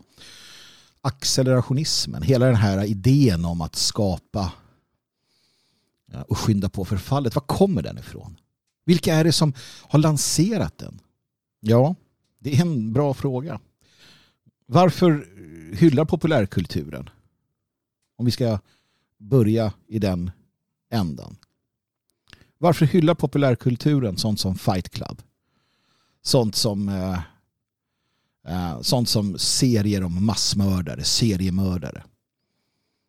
[1.01, 4.51] accelerationismen, hela den här idén om att skapa
[6.27, 7.35] och skynda på förfallet.
[7.35, 8.39] Var kommer den ifrån?
[8.85, 10.99] Vilka är det som har lanserat den?
[11.59, 11.95] Ja,
[12.39, 13.59] det är en bra fråga.
[14.69, 15.27] Varför
[15.75, 17.09] hyllar populärkulturen?
[18.17, 18.59] Om vi ska
[19.17, 20.31] börja i den
[20.91, 21.37] ändan.
[22.57, 25.21] Varför hyllar populärkulturen sånt som Fight Club?
[26.21, 27.19] Sånt som eh,
[28.47, 32.03] eh, sånt som serier om massmördare, seriemördare.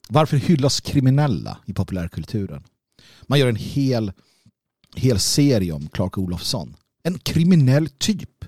[0.09, 2.65] Varför hyllas kriminella i populärkulturen?
[3.23, 4.13] Man gör en hel,
[4.97, 6.77] hel serie om Clark Olofsson.
[7.03, 8.45] En kriminell typ.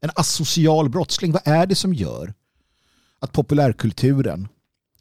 [0.00, 1.32] En asocial brottsling.
[1.32, 2.34] Vad är det som gör
[3.20, 4.48] att populärkulturen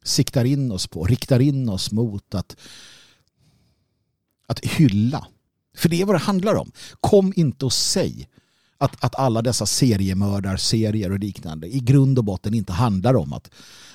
[0.04, 2.58] siktar in oss på, riktar in oss mot att,
[4.47, 5.28] att hylla.
[5.76, 6.71] För det är vad det handlar om.
[6.99, 8.30] Kom inte och säg
[8.78, 13.49] att, att alla dessa seriemördarserier och liknande i grund och botten inte handlar om att,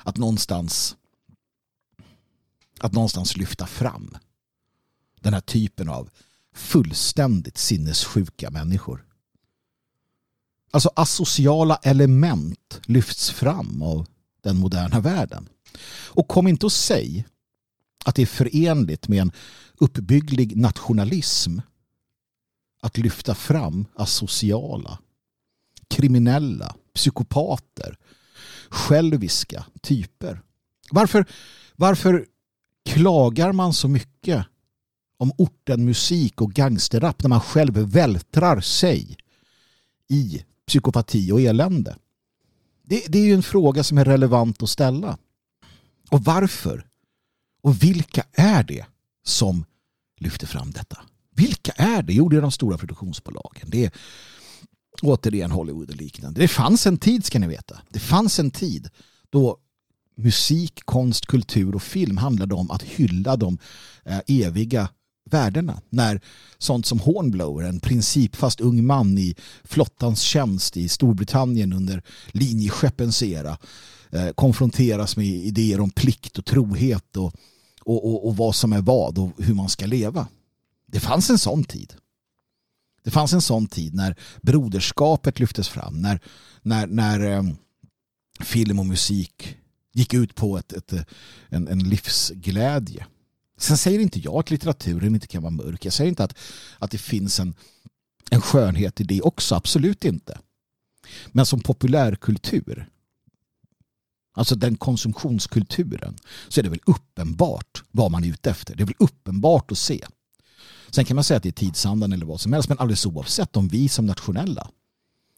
[0.05, 0.97] att någonstans
[2.81, 4.17] att någonstans lyfta fram
[5.21, 6.11] den här typen av
[6.55, 9.05] fullständigt sinnessjuka människor.
[10.71, 14.07] Alltså asociala element lyfts fram av
[14.43, 15.49] den moderna världen.
[16.07, 17.27] Och kom inte och säg
[18.05, 19.33] att det är förenligt med en
[19.79, 21.59] uppbygglig nationalism
[22.81, 24.99] att lyfta fram asociala,
[25.89, 27.99] kriminella, psykopater,
[28.69, 30.43] själviska typer.
[30.91, 31.27] Varför,
[31.77, 32.27] varför
[32.85, 34.47] klagar man så mycket
[35.19, 39.17] om ortenmusik och gangsterrap när man själv vältrar sig
[40.09, 41.97] i psykopati och elände?
[42.83, 45.19] Det, det är ju en fråga som är relevant att ställa.
[46.11, 46.87] Och varför?
[47.63, 48.87] Och vilka är det
[49.25, 49.65] som
[50.21, 50.99] lyfter fram detta?
[51.35, 52.13] Vilka är det?
[52.13, 53.71] Jo, det är de stora produktionsbolagen.
[53.71, 53.93] Det är
[55.03, 56.41] återigen Hollywood och liknande.
[56.41, 57.81] Det fanns en tid ska ni veta.
[57.89, 58.91] Det fanns en tid
[59.31, 59.59] då
[60.17, 63.59] musik, konst, kultur och film handlade om att hylla de
[64.05, 64.89] eh, eviga
[65.33, 65.81] värdena.
[65.91, 66.21] När
[66.59, 73.59] sånt som Hornblower, en principfast ung man i flottans tjänst i Storbritannien under linjeskeppens era
[74.11, 77.35] eh, konfronteras med idéer om plikt och trohet och,
[77.83, 80.29] och, och, och vad som är vad och hur man ska leva.
[80.87, 81.95] Det fanns en sån tid.
[83.05, 86.21] Det fanns en sån tid när broderskapet lyftes fram, när,
[86.63, 87.43] när, när eh,
[88.41, 89.57] film och musik
[89.93, 91.03] gick ut på ett, ett, eh,
[91.49, 93.07] en, en livsglädje.
[93.59, 95.85] Sen säger inte jag att litteraturen inte kan vara mörk.
[95.85, 96.39] Jag säger inte att,
[96.79, 97.55] att det finns en,
[98.31, 99.55] en skönhet i det också.
[99.55, 100.39] Absolut inte.
[101.29, 102.89] Men som populärkultur.
[104.35, 106.17] alltså den konsumtionskulturen,
[106.49, 108.77] så är det väl uppenbart vad man är ute efter.
[108.77, 110.07] Det är väl uppenbart att se.
[110.91, 113.57] Sen kan man säga att det är tidsandan eller vad som helst, men alldeles oavsett
[113.57, 114.71] om vi som nationella,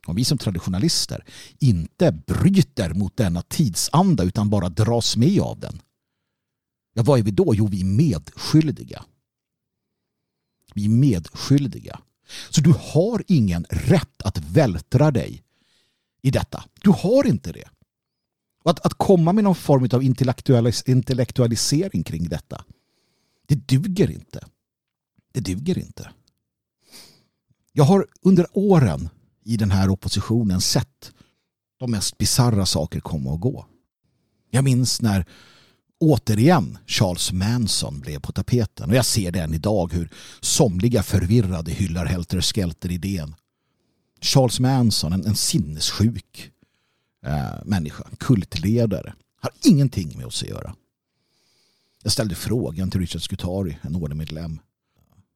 [0.06, 1.24] om vi som traditionalister
[1.58, 5.80] inte bryter mot denna tidsanda utan bara dras med av den.
[6.92, 7.54] Ja, vad är vi då?
[7.54, 9.04] Jo, vi är medskyldiga.
[10.74, 12.00] Vi är medskyldiga.
[12.50, 15.42] Så du har ingen rätt att vältra dig
[16.22, 16.64] i detta.
[16.82, 17.68] Du har inte det.
[18.64, 22.64] att, att komma med någon form av intellektualis intellektualisering kring detta,
[23.46, 24.46] det duger inte.
[25.32, 26.10] Det duger inte.
[27.72, 29.08] Jag har under åren
[29.44, 31.12] i den här oppositionen sett
[31.78, 33.66] de mest bizarra saker komma och gå.
[34.50, 35.26] Jag minns när
[36.00, 40.10] återigen Charles Manson blev på tapeten och jag ser det än idag hur
[40.40, 43.34] somliga förvirrade hyllar Helter Skelter-idén.
[44.20, 46.50] Charles Manson, en, en sinnessjuk
[47.26, 50.74] eh, människa, kultledare, har ingenting med oss att göra.
[52.02, 54.60] Jag ställde frågan till Richard Skutari, en ordemedlem,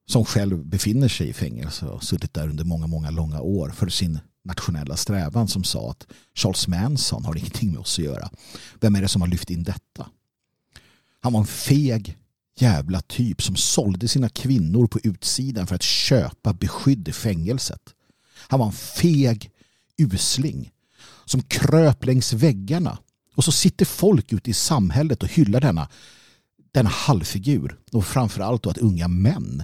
[0.07, 3.89] som själv befinner sig i fängelse och suttit där under många, många långa år för
[3.89, 8.31] sin nationella strävan som sa att Charles Manson har ingenting med oss att göra.
[8.81, 10.07] Vem är det som har lyft in detta?
[11.25, 12.19] Han var en feg
[12.59, 17.81] jävla typ som sålde sina kvinnor på utsidan för att köpa beskydd i fängelset.
[18.37, 19.51] Han var en feg
[19.99, 20.71] usling
[21.25, 22.99] som kröp längs väggarna
[23.35, 25.89] och så sitter folk ute i samhället och hyllar denna,
[26.73, 29.63] denna halvfigur och framförallt då att unga män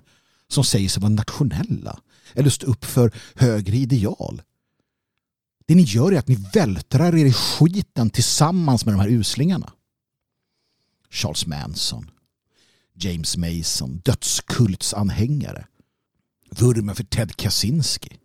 [0.48, 2.00] som säger sig vara nationella
[2.34, 4.42] eller stå upp för högre ideal.
[5.66, 9.72] Det ni gör är att ni vältrar er i skiten tillsammans med de här uslingarna.
[11.10, 12.10] Charles Manson,
[12.94, 15.66] James Mason, dödskultsanhängare,
[16.50, 18.18] vurmen för Ted Kaczynski,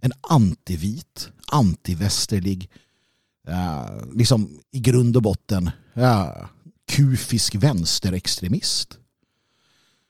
[0.00, 2.70] en antivit, antivästerlig,
[3.48, 6.46] uh, liksom i grund och botten uh,
[6.88, 8.98] kufisk vänsterextremist.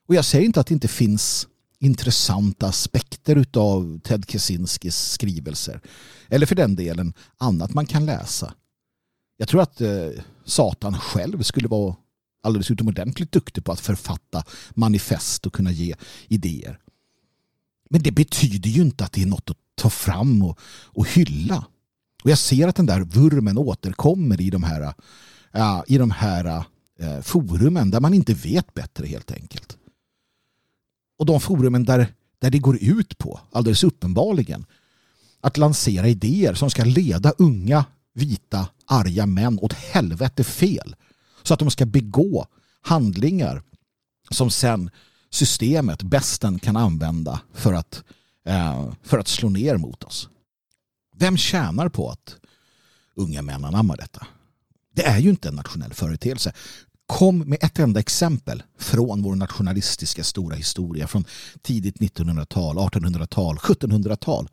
[0.07, 1.47] Och jag säger inte att det inte finns
[1.79, 5.81] intressanta aspekter av Ted Kaczynskis skrivelser.
[6.29, 8.55] Eller för den delen annat man kan läsa.
[9.37, 10.09] Jag tror att eh,
[10.51, 11.97] Satan själv skulle vara
[12.43, 15.95] alldeles utomordentligt duktig på att författa manifest och kunna ge
[16.29, 16.79] idéer.
[17.91, 21.65] Men det betyder ju inte att det är något att ta fram och, och hylla.
[22.25, 24.95] Och jag ser att den där vurmen återkommer i de här,
[25.57, 26.65] uh, i de här
[27.01, 29.77] uh, forumen där man inte vet bättre helt enkelt
[31.21, 34.67] och de forumen där, där det går ut på, alldeles uppenbarligen,
[35.41, 37.85] att lansera idéer som ska leda unga,
[38.15, 40.97] vita, arga män åt helvete fel.
[41.43, 42.47] Så att de ska begå
[42.81, 43.63] handlingar
[44.31, 44.91] som sen
[45.31, 48.05] systemet, bästen, kan använda för att,
[48.47, 50.29] eh, för att slå ner mot oss.
[51.17, 52.37] Vem tjänar på att
[53.15, 54.27] unga män anammar detta?
[54.95, 56.53] Det är ju inte en nationell företeelse.
[57.07, 61.25] Kom med ett enda exempel från vår nationalistiska stora historia från
[61.63, 64.49] tidigt 1900-tal, 1800-tal, 1700-tal.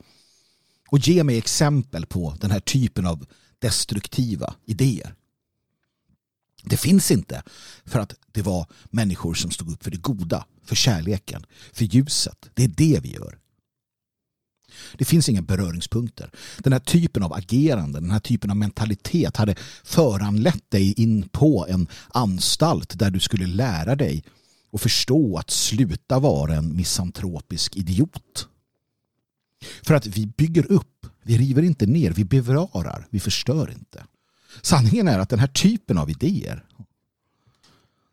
[0.90, 3.26] Och ge mig exempel på den här typen av
[3.60, 5.16] destruktiva idéer.
[6.64, 7.44] Det finns inte
[7.86, 12.50] för att det var människor som stod upp för det goda, för kärleken, för ljuset.
[12.54, 13.38] Det är det vi gör.
[14.98, 16.32] Det finns inga beröringspunkter.
[16.58, 21.66] Den här typen av agerande, den här typen av mentalitet hade föranlett dig in på
[21.70, 24.24] en anstalt där du skulle lära dig
[24.72, 28.48] och förstå att sluta vara en misantropisk idiot.
[29.82, 30.97] För att vi bygger upp,
[31.28, 34.04] vi river inte ner, vi bevarar, vi förstör inte.
[34.62, 36.64] Sanningen är att den här typen av idéer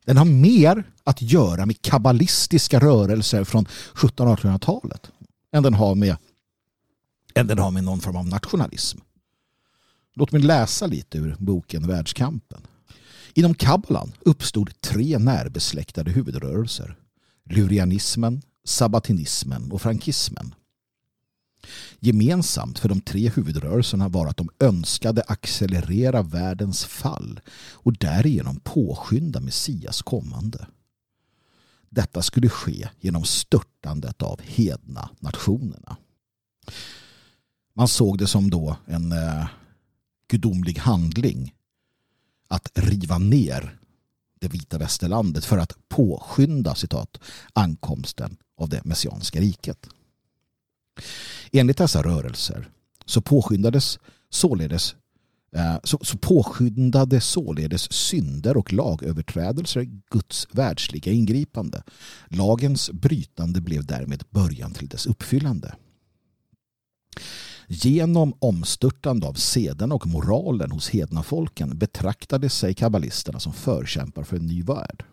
[0.05, 5.11] den har mer att göra med kabbalistiska rörelser från 1700-1800-talet
[5.53, 6.17] än den har med
[7.35, 8.99] än den har med någon form av nationalism.
[10.15, 12.61] Låt mig läsa lite ur boken Världskampen.
[13.35, 16.97] Inom kabbalan uppstod tre närbesläktade huvudrörelser.
[17.45, 20.55] Lurianismen, sabbatinismen och frankismen.
[22.01, 27.41] Gemensamt för de tre huvudrörelserna var att de önskade accelerera världens fall
[27.73, 30.67] och därigenom påskynda Messias kommande.
[31.91, 35.97] Detta skulle ske genom störtandet av hedna nationerna.
[37.75, 39.47] Man såg det som då en eh,
[40.29, 41.55] gudomlig handling
[42.49, 43.79] att riva ner
[44.41, 47.21] det vita västerlandet för att påskynda citat,
[47.53, 49.87] ankomsten av det messianska riket.
[51.53, 52.68] Enligt dessa rörelser
[53.07, 53.99] så påskyndades
[54.30, 54.97] således
[55.57, 61.82] eh, så, så påskyndade således synder och lagöverträdelser Guds världsliga ingripande.
[62.28, 65.74] Lagens brytande blev därmed början till dess uppfyllande.
[67.68, 74.36] Genom omstörtande av seden och moralen hos hedna folken betraktade sig kabbalisterna som förkämpar för
[74.36, 75.05] en ny värld.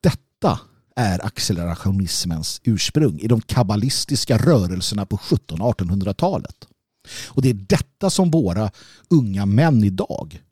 [0.00, 0.60] Detta
[0.98, 6.56] är accelerationismens ursprung i de kabbalistiska rörelserna på 1700-1800-talet.
[7.26, 8.70] Och det är detta som våra
[9.10, 10.42] unga män idag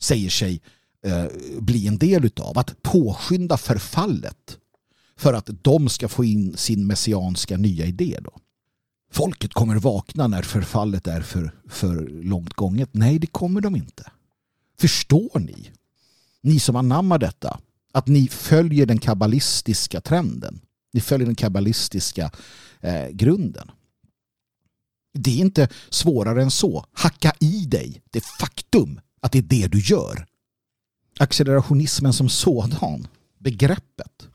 [0.00, 0.60] säger sig
[1.06, 1.24] eh,
[1.58, 2.58] bli en del utav.
[2.58, 4.58] Att påskynda förfallet
[5.16, 8.18] för att de ska få in sin messianska nya idé.
[8.20, 8.30] Då.
[9.12, 12.88] Folket kommer vakna när förfallet är för, för långt gånget.
[12.92, 14.10] Nej, det kommer de inte.
[14.78, 15.70] Förstår ni?
[16.40, 17.60] Ni som anammar detta.
[17.94, 20.60] Att ni följer den kabbalistiska trenden.
[20.92, 22.30] Ni följer den kabbalistiska
[22.80, 23.70] eh, grunden.
[25.12, 26.86] Det är inte svårare än så.
[26.92, 30.26] Hacka i dig det faktum att det är det du gör.
[31.18, 33.06] Accelerationismen som sådan,
[33.38, 34.28] begreppet,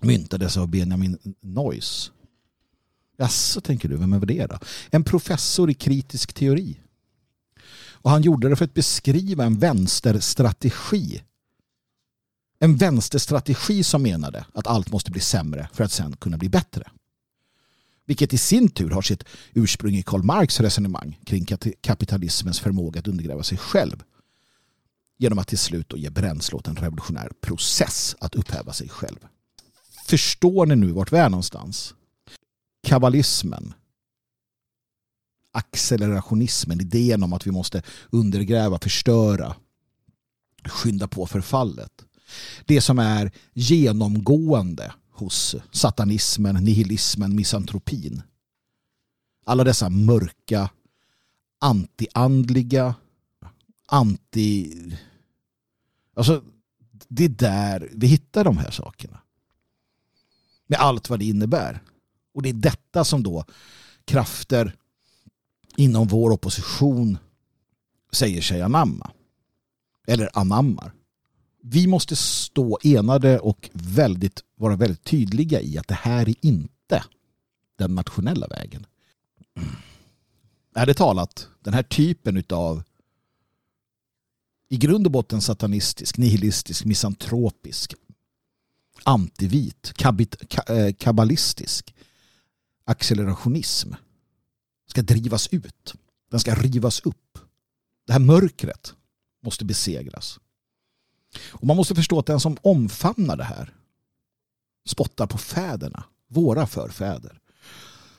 [0.00, 2.10] myntades av Benjamin Noyce.
[3.16, 4.58] Jaså, tänker du, vem är det då?
[4.90, 6.80] En professor i kritisk teori.
[8.04, 11.22] Och han gjorde det för att beskriva en vänsterstrategi.
[12.58, 16.90] En vänsterstrategi som menade att allt måste bli sämre för att sen kunna bli bättre.
[18.06, 21.46] Vilket i sin tur har sitt ursprung i Karl Marx resonemang kring
[21.80, 24.02] kapitalismens förmåga att undergräva sig själv.
[25.18, 29.18] Genom att till slut ge bränsle åt en revolutionär process att upphäva sig själv.
[30.06, 31.94] Förstår ni nu vart vi är någonstans?
[32.86, 33.74] Kabbalismen,
[35.52, 39.56] accelerationismen, idén om att vi måste undergräva, förstöra,
[40.64, 42.03] skynda på förfallet.
[42.64, 48.22] Det som är genomgående hos satanismen, nihilismen, misantropin.
[49.44, 50.70] Alla dessa mörka,
[51.58, 52.94] antiandliga,
[53.86, 54.74] anti...
[56.16, 56.42] Alltså,
[57.08, 59.20] det är där vi hittar de här sakerna.
[60.66, 61.82] Med allt vad det innebär.
[62.34, 63.44] Och det är detta som då
[64.04, 64.76] krafter
[65.76, 67.18] inom vår opposition
[68.12, 69.10] säger sig anamma.
[70.06, 70.92] Eller anammar
[71.66, 77.04] vi måste stå enade och väldigt, vara väldigt tydliga i att det här är inte
[77.76, 78.86] den nationella vägen.
[80.74, 82.82] Ärligt talat, den här typen av
[84.68, 87.94] i grund och botten satanistisk, nihilistisk, misantropisk,
[89.04, 90.36] antivit, kabit,
[90.98, 92.04] kabbalistisk eh,
[92.84, 93.92] accelerationism
[94.86, 95.94] ska drivas ut.
[96.30, 97.38] Den ska rivas upp.
[98.06, 98.94] Det här mörkret
[99.42, 100.40] måste besegras.
[101.50, 103.74] Och man måste förstå att den som omfamnar det här
[104.86, 107.40] spottar på fäderna, våra förfäder.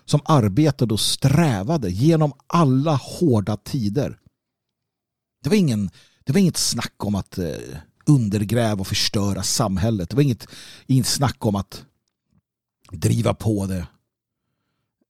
[0.06, 4.20] Som arbetade och strävade genom alla hårda tider.
[5.44, 5.90] Det var, ingen,
[6.24, 7.56] det var inget snack om att eh,
[8.06, 10.10] undergräva och förstöra samhället.
[10.10, 10.48] Det var inget,
[10.86, 11.86] inget snack om att
[12.92, 13.88] driva på det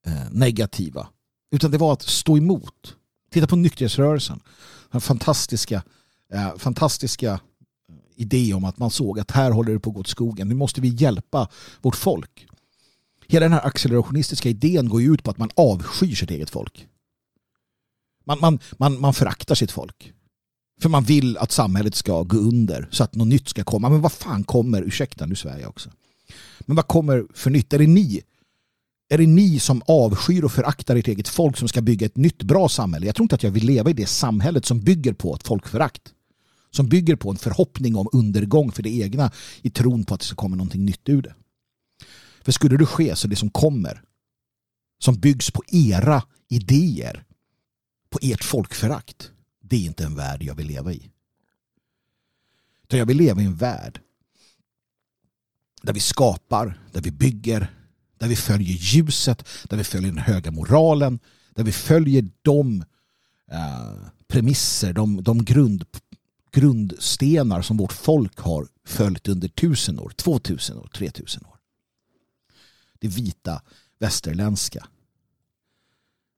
[0.06, 1.08] eh, negativa.
[1.51, 2.95] Utan det var att stå emot.
[3.32, 4.39] Titta på nykterhetsrörelsen.
[4.91, 5.84] Den fantastiska,
[6.34, 7.39] eh, fantastiska
[8.16, 10.47] idé om att man såg att här håller det på att gå åt skogen.
[10.47, 11.49] Nu måste vi hjälpa
[11.82, 12.47] vårt folk.
[13.28, 16.88] Hela den här accelerationistiska idén går ju ut på att man avskyr sitt eget folk.
[18.26, 20.13] Man, man, man, man föraktar sitt folk.
[20.82, 23.89] För man vill att samhället ska gå under så att något nytt ska komma.
[23.89, 25.89] Men vad fan kommer, ursäkta nu Sverige också.
[26.59, 27.74] Men vad kommer för nytt?
[27.74, 28.22] Är det ni?
[29.09, 32.43] Är det ni som avskyr och föraktar ert eget folk som ska bygga ett nytt
[32.43, 33.05] bra samhälle?
[33.05, 36.13] Jag tror inte att jag vill leva i det samhället som bygger på ett folkförakt
[36.76, 40.26] som bygger på en förhoppning om undergång för det egna i tron på att det
[40.26, 41.36] ska komma någonting nytt ur det.
[42.41, 44.01] För skulle det ske så det som kommer
[44.99, 47.23] som byggs på era idéer
[48.09, 49.32] på ert folkförakt
[49.69, 51.09] det är inte en värld jag vill leva i.
[52.84, 53.99] Utan jag vill leva i en värld
[55.82, 57.73] där vi skapar, där vi bygger,
[58.17, 61.19] där vi följer ljuset, där vi följer den höga moralen,
[61.55, 62.84] där vi följer de
[63.51, 63.93] eh,
[64.28, 65.86] premisser, de, de grund,
[66.56, 71.58] grundstenar som vårt folk har följt under tusen år, två tusen år, tre tusen år.
[72.99, 73.62] Det vita
[73.99, 74.88] västerländska.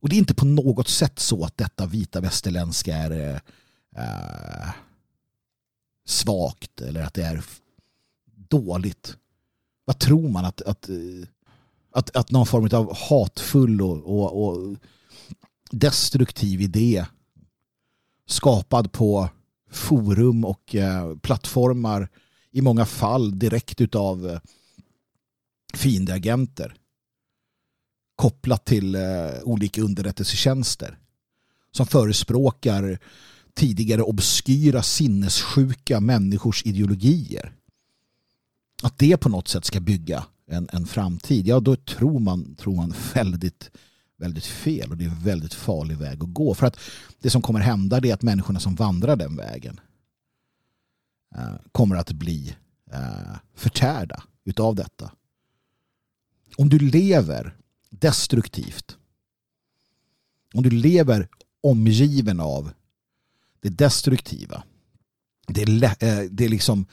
[0.01, 3.41] Och det är inte på något sätt så att detta vita västerländska är
[3.95, 4.70] äh,
[6.05, 7.43] svagt eller att det är
[8.36, 9.18] dåligt.
[9.86, 11.28] Vad tror man att, att, eh,
[11.91, 14.76] att, att någon form av hatfull och, och, och
[15.72, 17.05] destruktiv idé
[18.26, 19.30] skapad på
[19.72, 22.09] forum och eh, plattformar
[22.51, 24.39] i många fall direkt utav eh,
[25.74, 26.76] fiendeagenter
[28.15, 29.01] kopplat till eh,
[29.43, 30.97] olika underrättelsetjänster
[31.72, 32.99] som förespråkar
[33.53, 37.53] tidigare obskyra sinnessjuka människors ideologier.
[38.84, 42.76] Att det på något sätt ska bygga en, en framtid, ja då tror man, tror
[42.76, 43.72] man väldigt,
[44.18, 46.53] väldigt fel och det är en väldigt farlig väg att gå.
[46.53, 46.80] För att
[47.20, 49.80] det som kommer hända är att människorna som vandrar den vägen
[51.36, 52.55] eh, kommer att bli
[52.91, 55.11] eh, förtärda utav detta.
[56.57, 57.55] Om du lever
[57.89, 58.97] destruktivt,
[60.53, 61.28] om du lever
[61.61, 62.72] omgiven av
[63.59, 64.63] det destruktiva,
[65.47, 66.86] det är, eh, det är liksom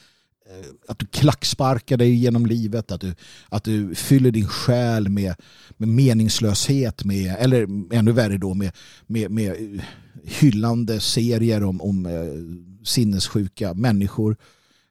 [0.49, 3.15] Eh, att du klacksparkar dig genom livet, att du,
[3.49, 5.35] att du fyller din själ med,
[5.77, 8.71] med meningslöshet, med, eller ännu värre då med,
[9.07, 9.83] med, med eh,
[10.23, 14.37] hyllande serier om, om eh, sinnessjuka människor.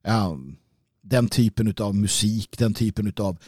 [0.02, 0.38] Ja,
[1.02, 3.38] den typen av musik, den typen av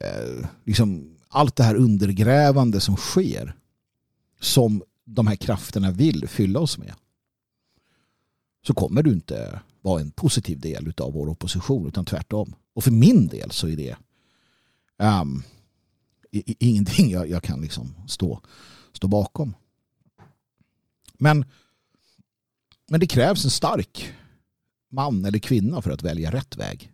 [0.00, 3.54] eh, liksom allt det här undergrävande som sker
[4.40, 6.94] som de här krafterna vill fylla oss med
[8.66, 12.54] så kommer du inte vara en positiv del av vår opposition utan tvärtom.
[12.74, 13.96] Och för min del så är det
[14.98, 15.42] um,
[16.58, 18.40] ingenting jag, jag, kan liksom stå,
[18.92, 19.54] stå bakom.
[21.18, 21.44] Men,
[22.88, 24.12] men det krävs en stark
[24.90, 26.92] man eller kvinna för att välja rätt väg.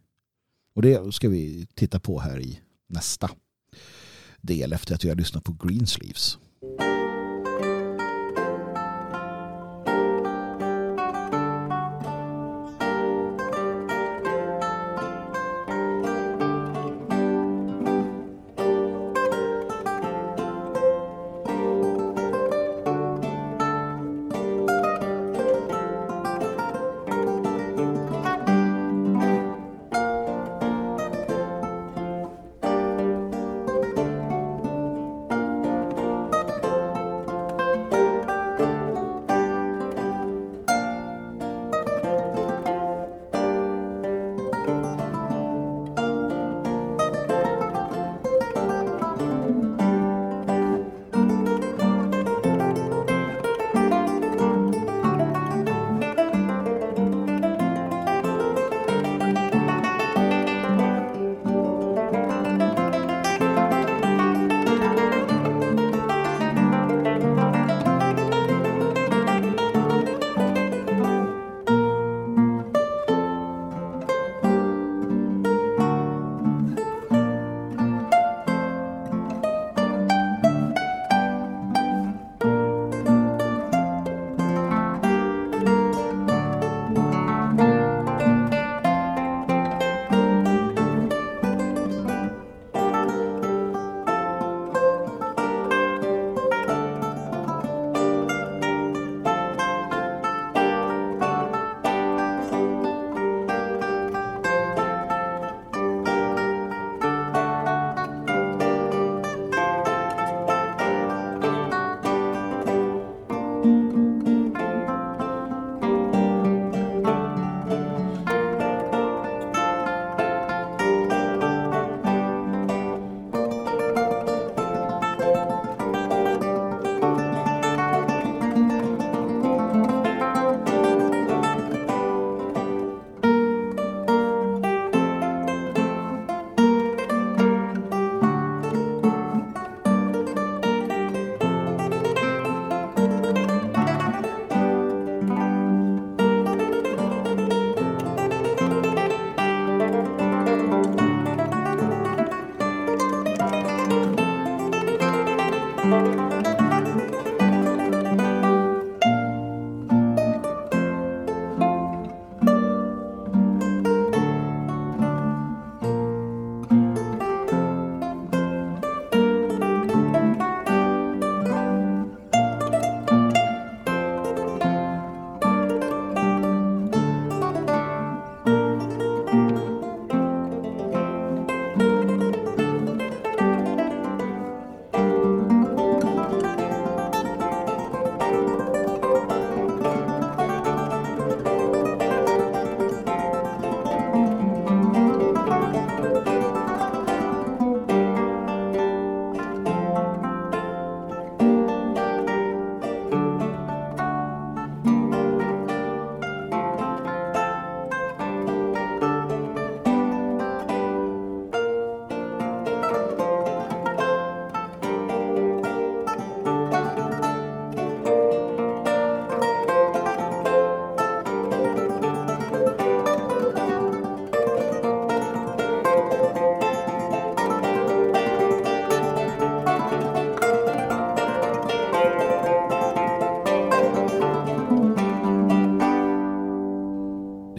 [0.74, 3.30] Och det ska vi titta på här i nästa
[4.40, 6.38] del efter att vi har lyssnat på Greensleeves.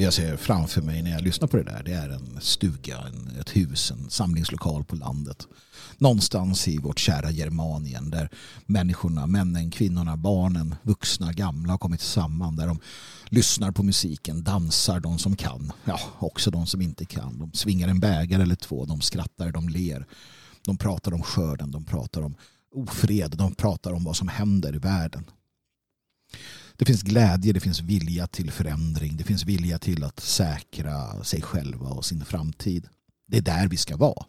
[0.08, 3.40] Jag ser framför mig när jag lyssnar på det där det är en stuga, en,
[3.40, 5.48] ett hus, en samlingslokal på landet.
[5.98, 8.30] Någonstans i vårt kära Germanien där
[8.66, 12.56] människorna, männen, kvinnorna, barnen, vuxna, gamla har kommit samman.
[12.56, 12.80] Där de
[13.26, 17.40] lyssnar på musiken, dansar de som kan, ja också de som inte kan.
[17.40, 20.06] De svingar en bägare eller två, de skrattar, de ler.
[20.62, 22.36] De pratar om skörden, de pratar om
[22.76, 25.26] ofred, de pratar om vad som händer i världen.
[26.78, 31.42] Det finns glädje, det finns vilja till förändring, det finns vilja till att säkra sig
[31.42, 32.90] själva och sin framtid.
[33.28, 34.26] Det är där vi ska vara.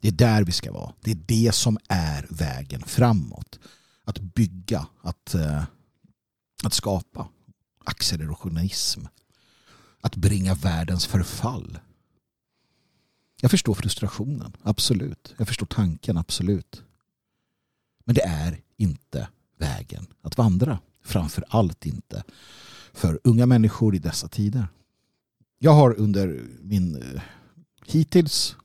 [0.00, 0.94] Det är där vi ska vara.
[1.00, 3.58] Det är det som är vägen framåt.
[4.04, 5.64] Att bygga, att, eh,
[6.64, 7.28] att skapa.
[7.84, 9.00] Accelerationism.
[10.00, 11.78] Att bringa världens förfall.
[13.40, 15.34] Jag förstår frustrationen, absolut.
[15.38, 16.82] Jag förstår tanken, absolut.
[18.04, 20.78] Men det är inte vägen att vandra.
[21.08, 22.24] Framför allt inte
[22.92, 24.68] för unga människor i dessa tider.
[25.58, 27.22] Jag har under min eh,
[27.86, 28.56] hittills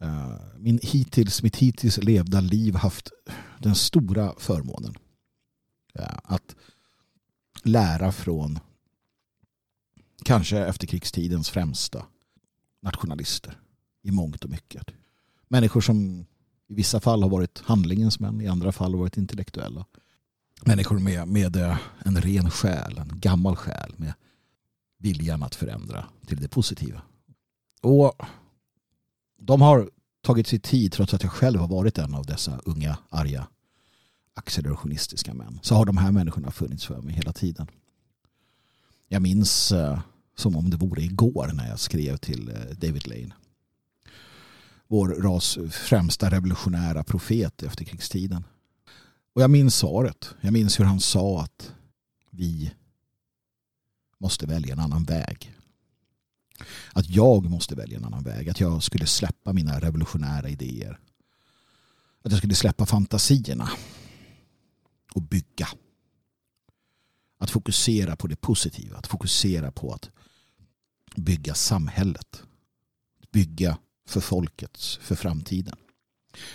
[0.00, 3.10] eh, min hittills, mitt hittills levda liv haft
[3.58, 4.94] den stora förmånen
[5.94, 6.56] eh, att
[7.62, 8.58] lära från
[10.24, 12.06] kanske efterkrigstidens främsta
[12.82, 13.60] nationalister
[14.02, 14.86] i mångt och mycket.
[15.48, 16.26] Människor som
[16.68, 19.86] i vissa fall har varit handlingens män, i andra fall har varit intellektuella.
[20.64, 24.12] Människor med, med eh, en ren själ, en gammal själ med
[24.98, 27.02] viljan att förändra till det positiva.
[27.82, 28.14] Och
[29.38, 29.90] de har
[30.20, 33.46] tagit sig tid, trots att jag själv har varit en av dessa unga, arga,
[34.34, 37.66] accelerationistiska män, så har de här människorna funnits för mig hela tiden.
[39.08, 40.00] Jag minns eh,
[40.36, 43.32] som om det vore igår när jag skrev till eh, David Lane
[44.92, 48.44] vår ras främsta revolutionära profet efter krigstiden.
[49.34, 50.34] Och jag minns svaret.
[50.40, 51.72] Jag minns hur han sa att
[52.30, 52.74] vi
[54.18, 55.54] måste välja en annan väg.
[56.92, 58.48] Att jag måste välja en annan väg.
[58.48, 60.98] Att jag skulle släppa mina revolutionära idéer.
[62.22, 63.70] Att jag skulle släppa fantasierna.
[65.14, 65.68] Och bygga.
[67.38, 68.96] Att fokusera på det positiva.
[68.96, 70.10] Att fokusera på att
[71.16, 72.42] bygga samhället.
[73.32, 75.76] Bygga för folket, för framtiden.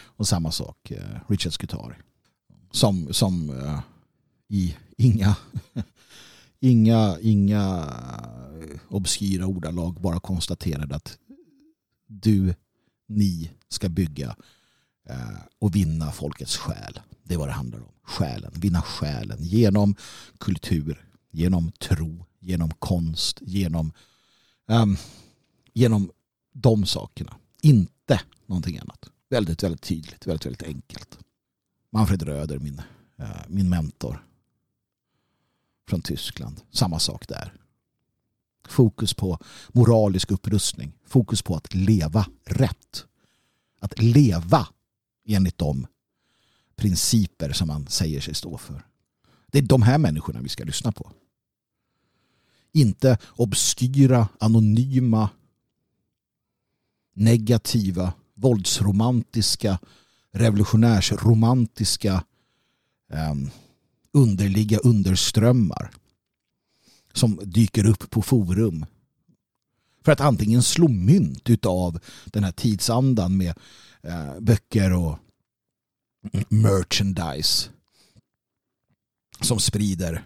[0.03, 1.95] Och samma sak eh, Richard Scutari.
[2.78, 3.80] Som, som uh,
[4.47, 5.36] i inga,
[6.59, 7.63] inga, inga
[8.61, 11.17] eh, obskyra ordalag bara konstaterade att
[12.07, 12.55] du,
[13.07, 14.36] ni ska bygga
[15.09, 16.99] uh, och vinna folkets själ.
[17.23, 17.91] Det är vad det handlar om.
[18.03, 19.95] Själen, vinna själen genom
[20.38, 23.91] kultur, genom tro, genom konst, genom,
[24.67, 24.97] um,
[25.73, 26.11] genom
[26.53, 27.38] de sakerna.
[27.61, 29.09] Inte någonting annat.
[29.30, 31.19] Väldigt, väldigt tydligt, väldigt, väldigt enkelt.
[31.91, 32.81] Manfred Röder, min,
[33.17, 34.25] eh, min mentor
[35.89, 36.61] från Tyskland.
[36.71, 37.53] Samma sak där.
[38.67, 40.93] Fokus på moralisk upprustning.
[41.05, 43.05] Fokus på att leva rätt.
[43.79, 44.67] Att leva
[45.25, 45.88] enligt de
[46.75, 48.85] principer som man säger sig stå för.
[49.47, 51.11] Det är de här människorna vi ska lyssna på.
[52.71, 55.29] Inte obskyra, anonyma
[57.13, 59.79] negativa, våldsromantiska,
[60.38, 62.23] revolutionärsromantiska
[63.13, 63.35] eh,
[64.11, 65.91] underliga underströmmar
[67.13, 68.85] som dyker upp på forum
[70.07, 73.53] för att antingen slå mynt av den här tidsandan med
[74.01, 75.19] eh, böcker och
[76.49, 77.69] merchandise
[79.41, 80.25] som sprider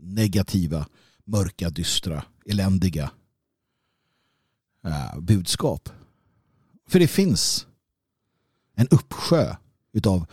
[0.00, 0.86] negativa,
[1.24, 3.10] mörka, dystra, eländiga
[4.84, 5.88] eh, budskap.
[6.86, 7.66] För det finns
[8.78, 9.56] en uppsjö
[9.92, 10.26] utav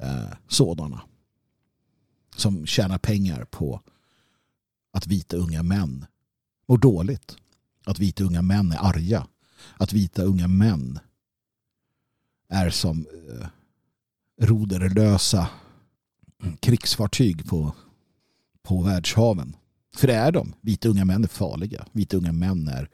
[0.00, 1.02] eh, sådana
[2.36, 3.80] som tjänar pengar på
[4.92, 6.06] att vita unga män
[6.68, 7.36] mår dåligt.
[7.84, 9.26] Att vita unga män är arga.
[9.76, 10.98] Att vita unga män
[12.48, 13.46] är som eh,
[14.46, 15.48] roderlösa
[16.60, 17.72] krigsfartyg på,
[18.62, 19.56] på världshaven.
[19.94, 20.54] För det är de.
[20.60, 21.86] Vita unga män är farliga.
[21.92, 22.90] Vita unga män är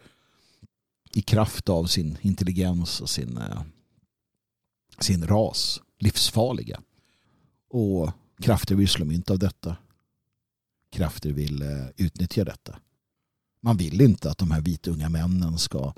[1.13, 3.63] i kraft av sin intelligens och sin, eh,
[4.99, 6.83] sin ras livsfarliga.
[7.69, 9.77] Och krafter vill slå mynt av detta.
[10.93, 12.79] Krafter vill eh, utnyttja detta.
[13.61, 15.95] Man vill inte att de här vita unga männen ska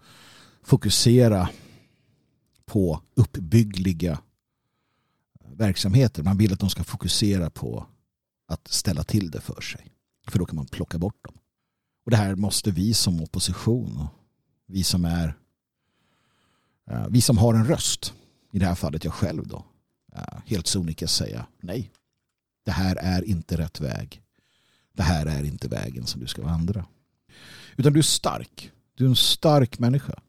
[0.62, 1.48] fokusera
[2.66, 4.12] på uppbyggliga
[5.40, 6.22] eh, verksamheter.
[6.22, 7.86] Man vill att de ska fokusera på
[8.46, 9.92] att ställa till det för sig.
[10.28, 11.34] För då kan man plocka bort dem.
[12.04, 14.08] Och det här måste vi som opposition
[14.68, 15.36] vi som är
[16.90, 18.14] eh, vi som har en röst,
[18.50, 19.64] i det här fallet jag själv då,
[20.14, 21.90] eh, helt sonika säga nej.
[22.64, 24.22] Det här är inte rätt väg.
[24.92, 26.86] det här är inte vägen som du ska vandra.
[27.76, 28.72] Utan du är stark.
[28.94, 30.20] Du är en stark människa.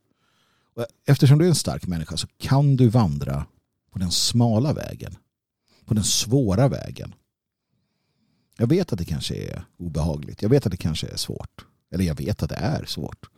[0.74, 3.46] Och eftersom du är en stark människa så kan du vandra
[3.92, 5.16] på den smala vägen.
[5.86, 7.16] På den svåra vägen.
[8.58, 10.42] Jag vet att det kanske är obehagligt.
[10.42, 11.66] Jag vet att det kanske är svårt.
[11.92, 13.30] Eller jag vet att det är svårt.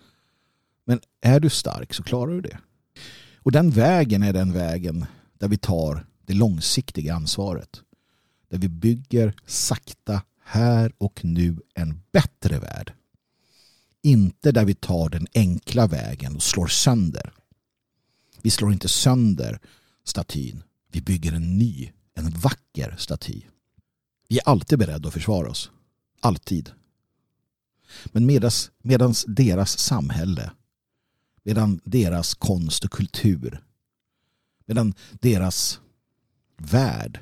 [0.86, 2.60] Men är du stark så klarar du det.
[3.44, 5.06] Och den vägen är den vägen
[5.38, 7.82] där vi tar det långsiktiga ansvaret.
[8.50, 12.94] Där vi bygger sakta här och nu en bättre värld.
[14.02, 17.34] Inte där vi tar den enkla vägen och slår sönder.
[18.42, 19.60] Vi slår inte sönder
[20.04, 20.64] statyn.
[20.92, 23.42] Vi bygger en ny, en vacker staty.
[24.28, 25.72] Vi är alltid beredda att försvara oss.
[26.20, 26.72] Alltid.
[28.06, 30.52] Men medans, medans deras samhälle,
[31.44, 33.64] medan deras konst och kultur,
[34.66, 35.80] medan deras
[36.58, 37.20] värld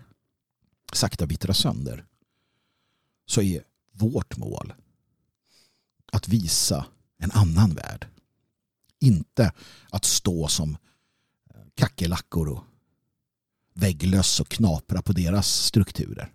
[0.94, 2.06] sakta vittrar sönder,
[3.26, 4.74] så är vårt mål
[6.12, 6.86] att visa
[7.18, 8.08] en annan värld.
[9.00, 9.54] Inte
[9.90, 10.78] att stå som
[11.76, 12.64] kackerlackor och
[13.74, 16.32] vägglöss och knapra på deras strukturer.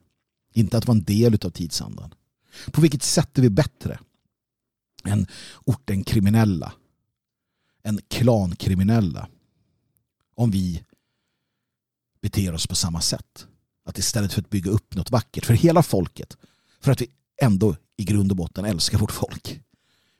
[0.53, 2.14] Inte att vara en del av tidsandan.
[2.72, 3.99] På vilket sätt är vi bättre
[5.05, 5.26] än
[5.64, 6.72] orten kriminella?
[7.85, 9.28] Än klankriminella?
[10.35, 10.85] Om vi
[12.20, 13.47] beter oss på samma sätt.
[13.85, 16.37] Att istället för att bygga upp något vackert för hela folket.
[16.80, 17.11] För att vi
[17.43, 19.61] ändå i grund och botten älskar vårt folk.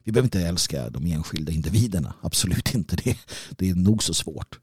[0.03, 2.15] Vi behöver inte älska de enskilda individerna.
[2.21, 2.97] Absolut inte.
[2.97, 3.19] Det,
[3.51, 4.61] det är nog så svårt.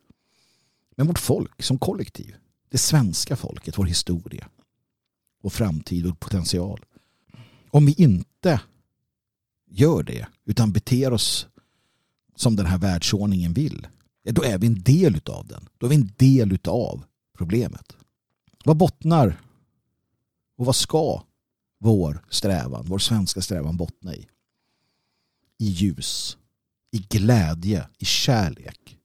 [0.95, 2.35] Men vårt folk som kollektiv.
[2.69, 4.49] Det svenska folket, vår historia.
[5.41, 6.85] Vår framtid och potential.
[7.69, 8.61] Om vi inte
[9.69, 11.47] gör det utan beter oss
[12.41, 13.87] som den här världsordningen vill.
[14.23, 15.69] Då är vi en del av den.
[15.77, 17.03] Då är vi en del av
[17.37, 17.95] problemet.
[18.65, 19.41] Vad bottnar
[20.57, 21.23] och vad ska
[21.79, 24.27] vår strävan, vår svenska strävan bottna i?
[25.57, 26.37] I ljus,
[26.91, 28.97] i glädje, i kärlek.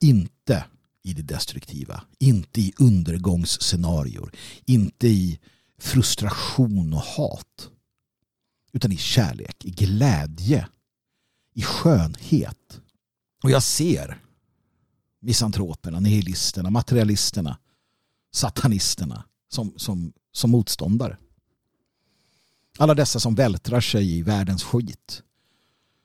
[0.00, 0.64] Inte
[1.02, 4.32] i det destruktiva, inte i undergångsscenarior,
[4.64, 5.40] inte i
[5.78, 7.70] frustration och hat.
[8.72, 10.68] Utan i kärlek, i glädje,
[11.52, 12.80] i skönhet.
[13.42, 14.22] Och jag ser
[15.20, 17.58] misantroperna, nihilisterna, materialisterna,
[18.32, 21.16] satanisterna som, som, som motståndare.
[22.78, 25.22] Alla dessa som vältrar sig i världens skit.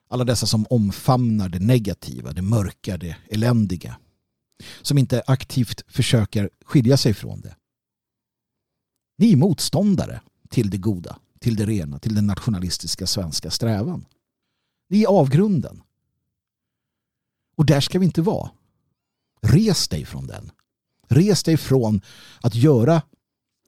[0.10, 3.98] Alla dessa som omfamnar det negativa, det mörka, det eländiga.
[4.82, 7.56] Som inte aktivt försöker skilja sig från det.
[9.18, 14.06] Ni är motståndare till det goda, till det rena, till den nationalistiska svenska strävan.
[14.88, 15.84] Ni är avgrunden.
[17.56, 18.52] Och där ska vi inte vara.
[19.42, 20.52] Res dig från den.
[21.08, 22.02] Res dig från
[22.42, 23.02] att göra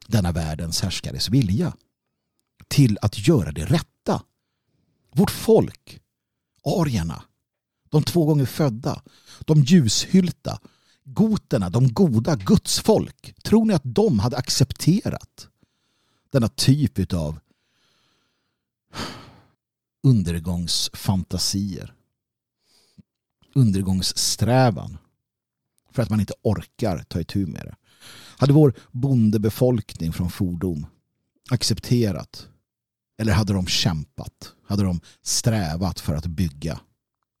[0.06, 1.76] denna världens härskares vilja
[2.68, 4.22] till att göra det rätta.
[5.12, 6.00] Vårt folk,
[6.64, 7.24] arierna,
[7.88, 9.02] de två gånger födda,
[9.40, 10.60] de ljushylta,
[11.04, 13.42] goterna, de goda Guds folk.
[13.42, 15.48] Tror ni att de hade accepterat
[16.30, 17.38] denna typ av
[20.02, 21.94] undergångsfantasier?
[23.54, 24.98] Undergångssträvan
[25.90, 27.76] för att man inte orkar ta itu med det.
[28.36, 30.86] Hade vår bondebefolkning från fordom
[31.50, 32.48] accepterat
[33.18, 34.54] eller hade de kämpat?
[34.66, 36.80] Hade de strävat för att bygga,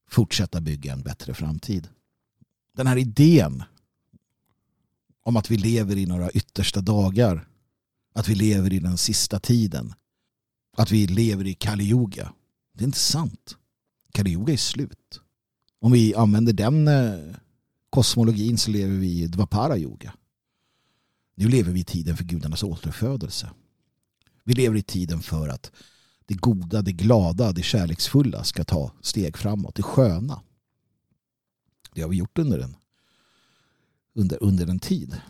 [0.08, 1.88] fortsätta bygga en bättre framtid?
[2.76, 3.62] Den här idén
[5.22, 7.48] om att vi lever i några yttersta dagar,
[8.14, 9.94] att vi lever i den sista tiden,
[10.76, 12.32] att vi lever i Kali Yuga.
[12.72, 13.56] Det är inte sant.
[14.12, 15.20] Kali är slut.
[15.80, 17.34] Om vi använder den eh,
[17.90, 20.14] kosmologin så lever vi i Dvapara Yoga.
[21.34, 23.50] Nu lever vi i tiden för gudarnas återfödelse.
[24.44, 25.72] Vi lever i tiden för att
[26.26, 30.42] det goda, det glada, det kärleksfulla ska ta steg framåt, det sköna.
[31.94, 32.76] Det har vi gjort under en,
[34.14, 35.20] under, under en tid.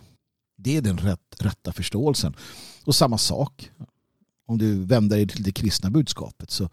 [0.57, 2.36] Det är den rätt, rätta förståelsen.
[2.84, 3.70] Och samma sak,
[4.47, 6.68] om du vänder dig till det kristna budskapet så,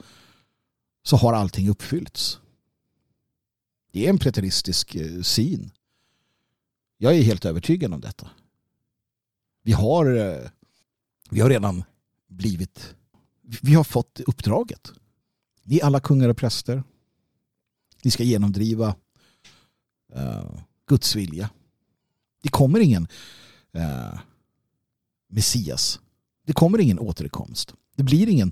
[1.07, 2.39] så har allting uppfyllts.
[3.91, 5.71] Det är en preteristisk eh, syn.
[6.97, 8.29] Jag är helt övertygad om detta.
[9.63, 10.49] Vi har, eh,
[11.29, 11.83] vi har redan
[12.27, 12.95] blivit,
[13.41, 14.91] vi har fått uppdraget.
[15.63, 16.83] Ni är alla kungar och präster.
[18.03, 18.95] Ni ska genomdriva
[20.15, 21.49] uh, Guds vilja.
[22.41, 23.07] Det kommer ingen
[23.75, 24.19] uh,
[25.27, 25.99] Messias.
[26.45, 27.73] Det kommer ingen återkomst.
[27.97, 28.51] Det blir ingen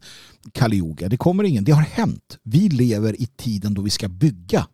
[0.52, 1.64] Kali Det kommer ingen.
[1.64, 2.39] Det har hänt.
[2.43, 4.68] Vi lever i tiden då vi ska bygga.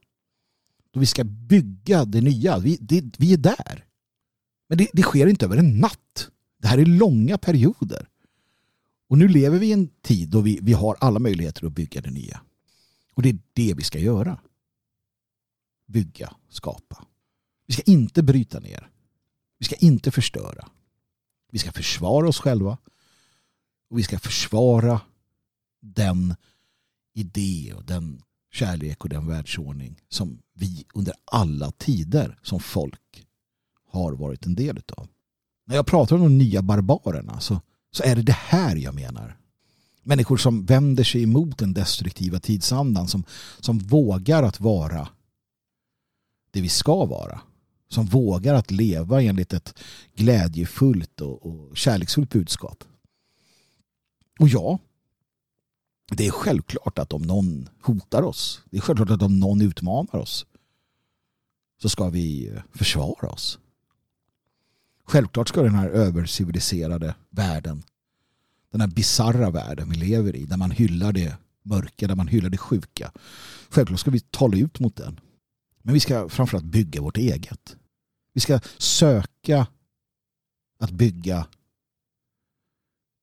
[0.92, 2.60] Då vi ska bygga det nya.
[2.60, 3.86] Vi, det, vi är där.
[4.70, 6.30] Men det, det sker inte över en natt.
[6.62, 8.08] Det här är långa perioder.
[9.10, 12.02] Och nu lever vi i en tid då vi, vi har alla möjligheter att bygga
[12.02, 12.42] det nya.
[13.14, 14.40] Och det är det vi ska göra.
[15.88, 17.06] Bygga, skapa.
[17.68, 18.90] Vi ska inte bryta ner.
[19.60, 20.70] Vi ska inte förstöra.
[21.52, 22.78] Vi ska försvara oss själva.
[23.92, 25.02] Och vi ska försvara
[25.82, 26.36] den
[27.14, 28.22] idé och den
[28.52, 33.26] kärlek och den världsordning som vi under alla tider som folk
[33.92, 35.08] har varit en del av.
[35.68, 37.62] När jag pratar om de nya barbarerna så,
[37.92, 39.38] så är det det här jag menar.
[40.04, 43.24] Människor som vänder sig emot den destruktiva tidsandan som,
[43.60, 45.10] som vågar att vara
[46.52, 47.42] det vi ska vara.
[47.90, 49.80] Som vågar att leva enligt ett
[50.16, 52.84] glädjefullt och, och kärleksfullt budskap.
[54.40, 54.80] Och ja,
[56.12, 60.16] det är självklart att om någon hotar oss, det är självklart att om någon utmanar
[60.16, 60.46] oss
[61.82, 63.60] så ska vi eh, försvara oss.
[65.04, 67.84] Självklart ska den här överciviliserade världen,
[68.72, 72.50] den här bizarra världen vi lever i, där man hyllar det mörka, där man hyllar
[72.50, 73.12] det sjuka.
[73.70, 75.20] Självklart ska vi tala ut mot den.
[75.82, 77.76] Men vi ska framförallt bygga vårt eget.
[78.34, 79.68] Vi ska söka
[80.80, 81.48] att bygga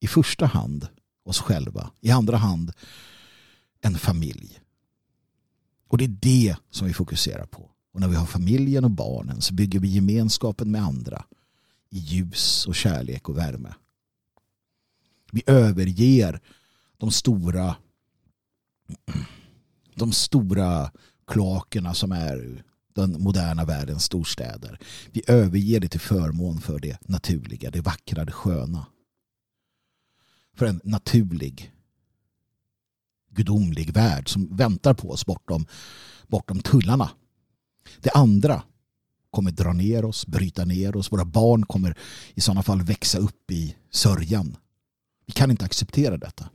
[0.00, 0.88] i första hand
[1.28, 1.90] oss själva.
[2.00, 2.72] I andra hand
[3.80, 4.60] en familj.
[5.88, 7.70] Och det är det som vi fokuserar på.
[7.92, 11.24] Och när vi har familjen och barnen så bygger vi gemenskapen med andra
[11.90, 13.74] i ljus och kärlek och värme.
[15.32, 16.40] Vi överger
[16.96, 17.76] de stora
[19.94, 20.90] de stora
[21.26, 22.64] kloakerna som är
[22.94, 24.78] den moderna världens storstäder.
[25.12, 28.86] Vi överger det till förmån för det naturliga, det vackra, det sköna
[30.58, 31.72] för en naturlig
[33.30, 35.66] gudomlig värld som väntar på oss bortom,
[36.26, 37.10] bortom tullarna.
[38.00, 38.62] Det andra
[39.30, 41.12] kommer dra ner oss, bryta ner oss.
[41.12, 41.98] Våra barn kommer
[42.34, 44.56] i sådana fall växa upp i sörjan.
[45.26, 46.48] Vi kan inte acceptera detta.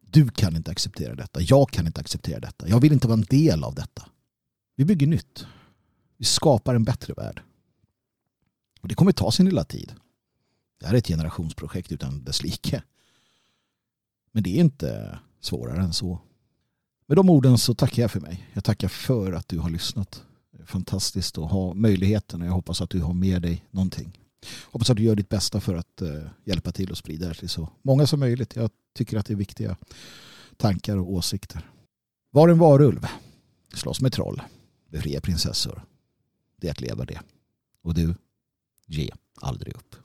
[0.00, 1.40] Du kan inte acceptera detta.
[1.40, 2.68] Jag kan inte acceptera detta.
[2.68, 4.08] Jag vill inte vara en del av detta.
[4.76, 5.46] Vi bygger nytt.
[6.16, 7.42] Vi skapar en bättre värld.
[8.80, 9.92] Och det kommer ta sin lilla tid.
[10.78, 12.82] Det här är ett generationsprojekt utan dess like.
[14.32, 16.20] Men det är inte svårare än så.
[17.06, 18.48] Med de orden så tackar jag för mig.
[18.52, 20.24] Jag tackar för att du har lyssnat.
[20.64, 24.18] Fantastiskt att ha möjligheten och jag hoppas att du har med dig någonting.
[24.64, 27.48] Hoppas att du gör ditt bästa för att eh, hjälpa till och sprida det till
[27.48, 28.56] så många som möjligt.
[28.56, 29.76] Jag tycker att det är viktiga
[30.56, 31.70] tankar och åsikter.
[32.30, 33.06] Var en varulv.
[33.74, 34.42] Slåss med troll.
[34.90, 35.82] Befria prinsessor.
[36.56, 37.20] Det är att leva det.
[37.82, 38.14] Och du,
[38.86, 39.10] ge
[39.40, 39.96] aldrig upp.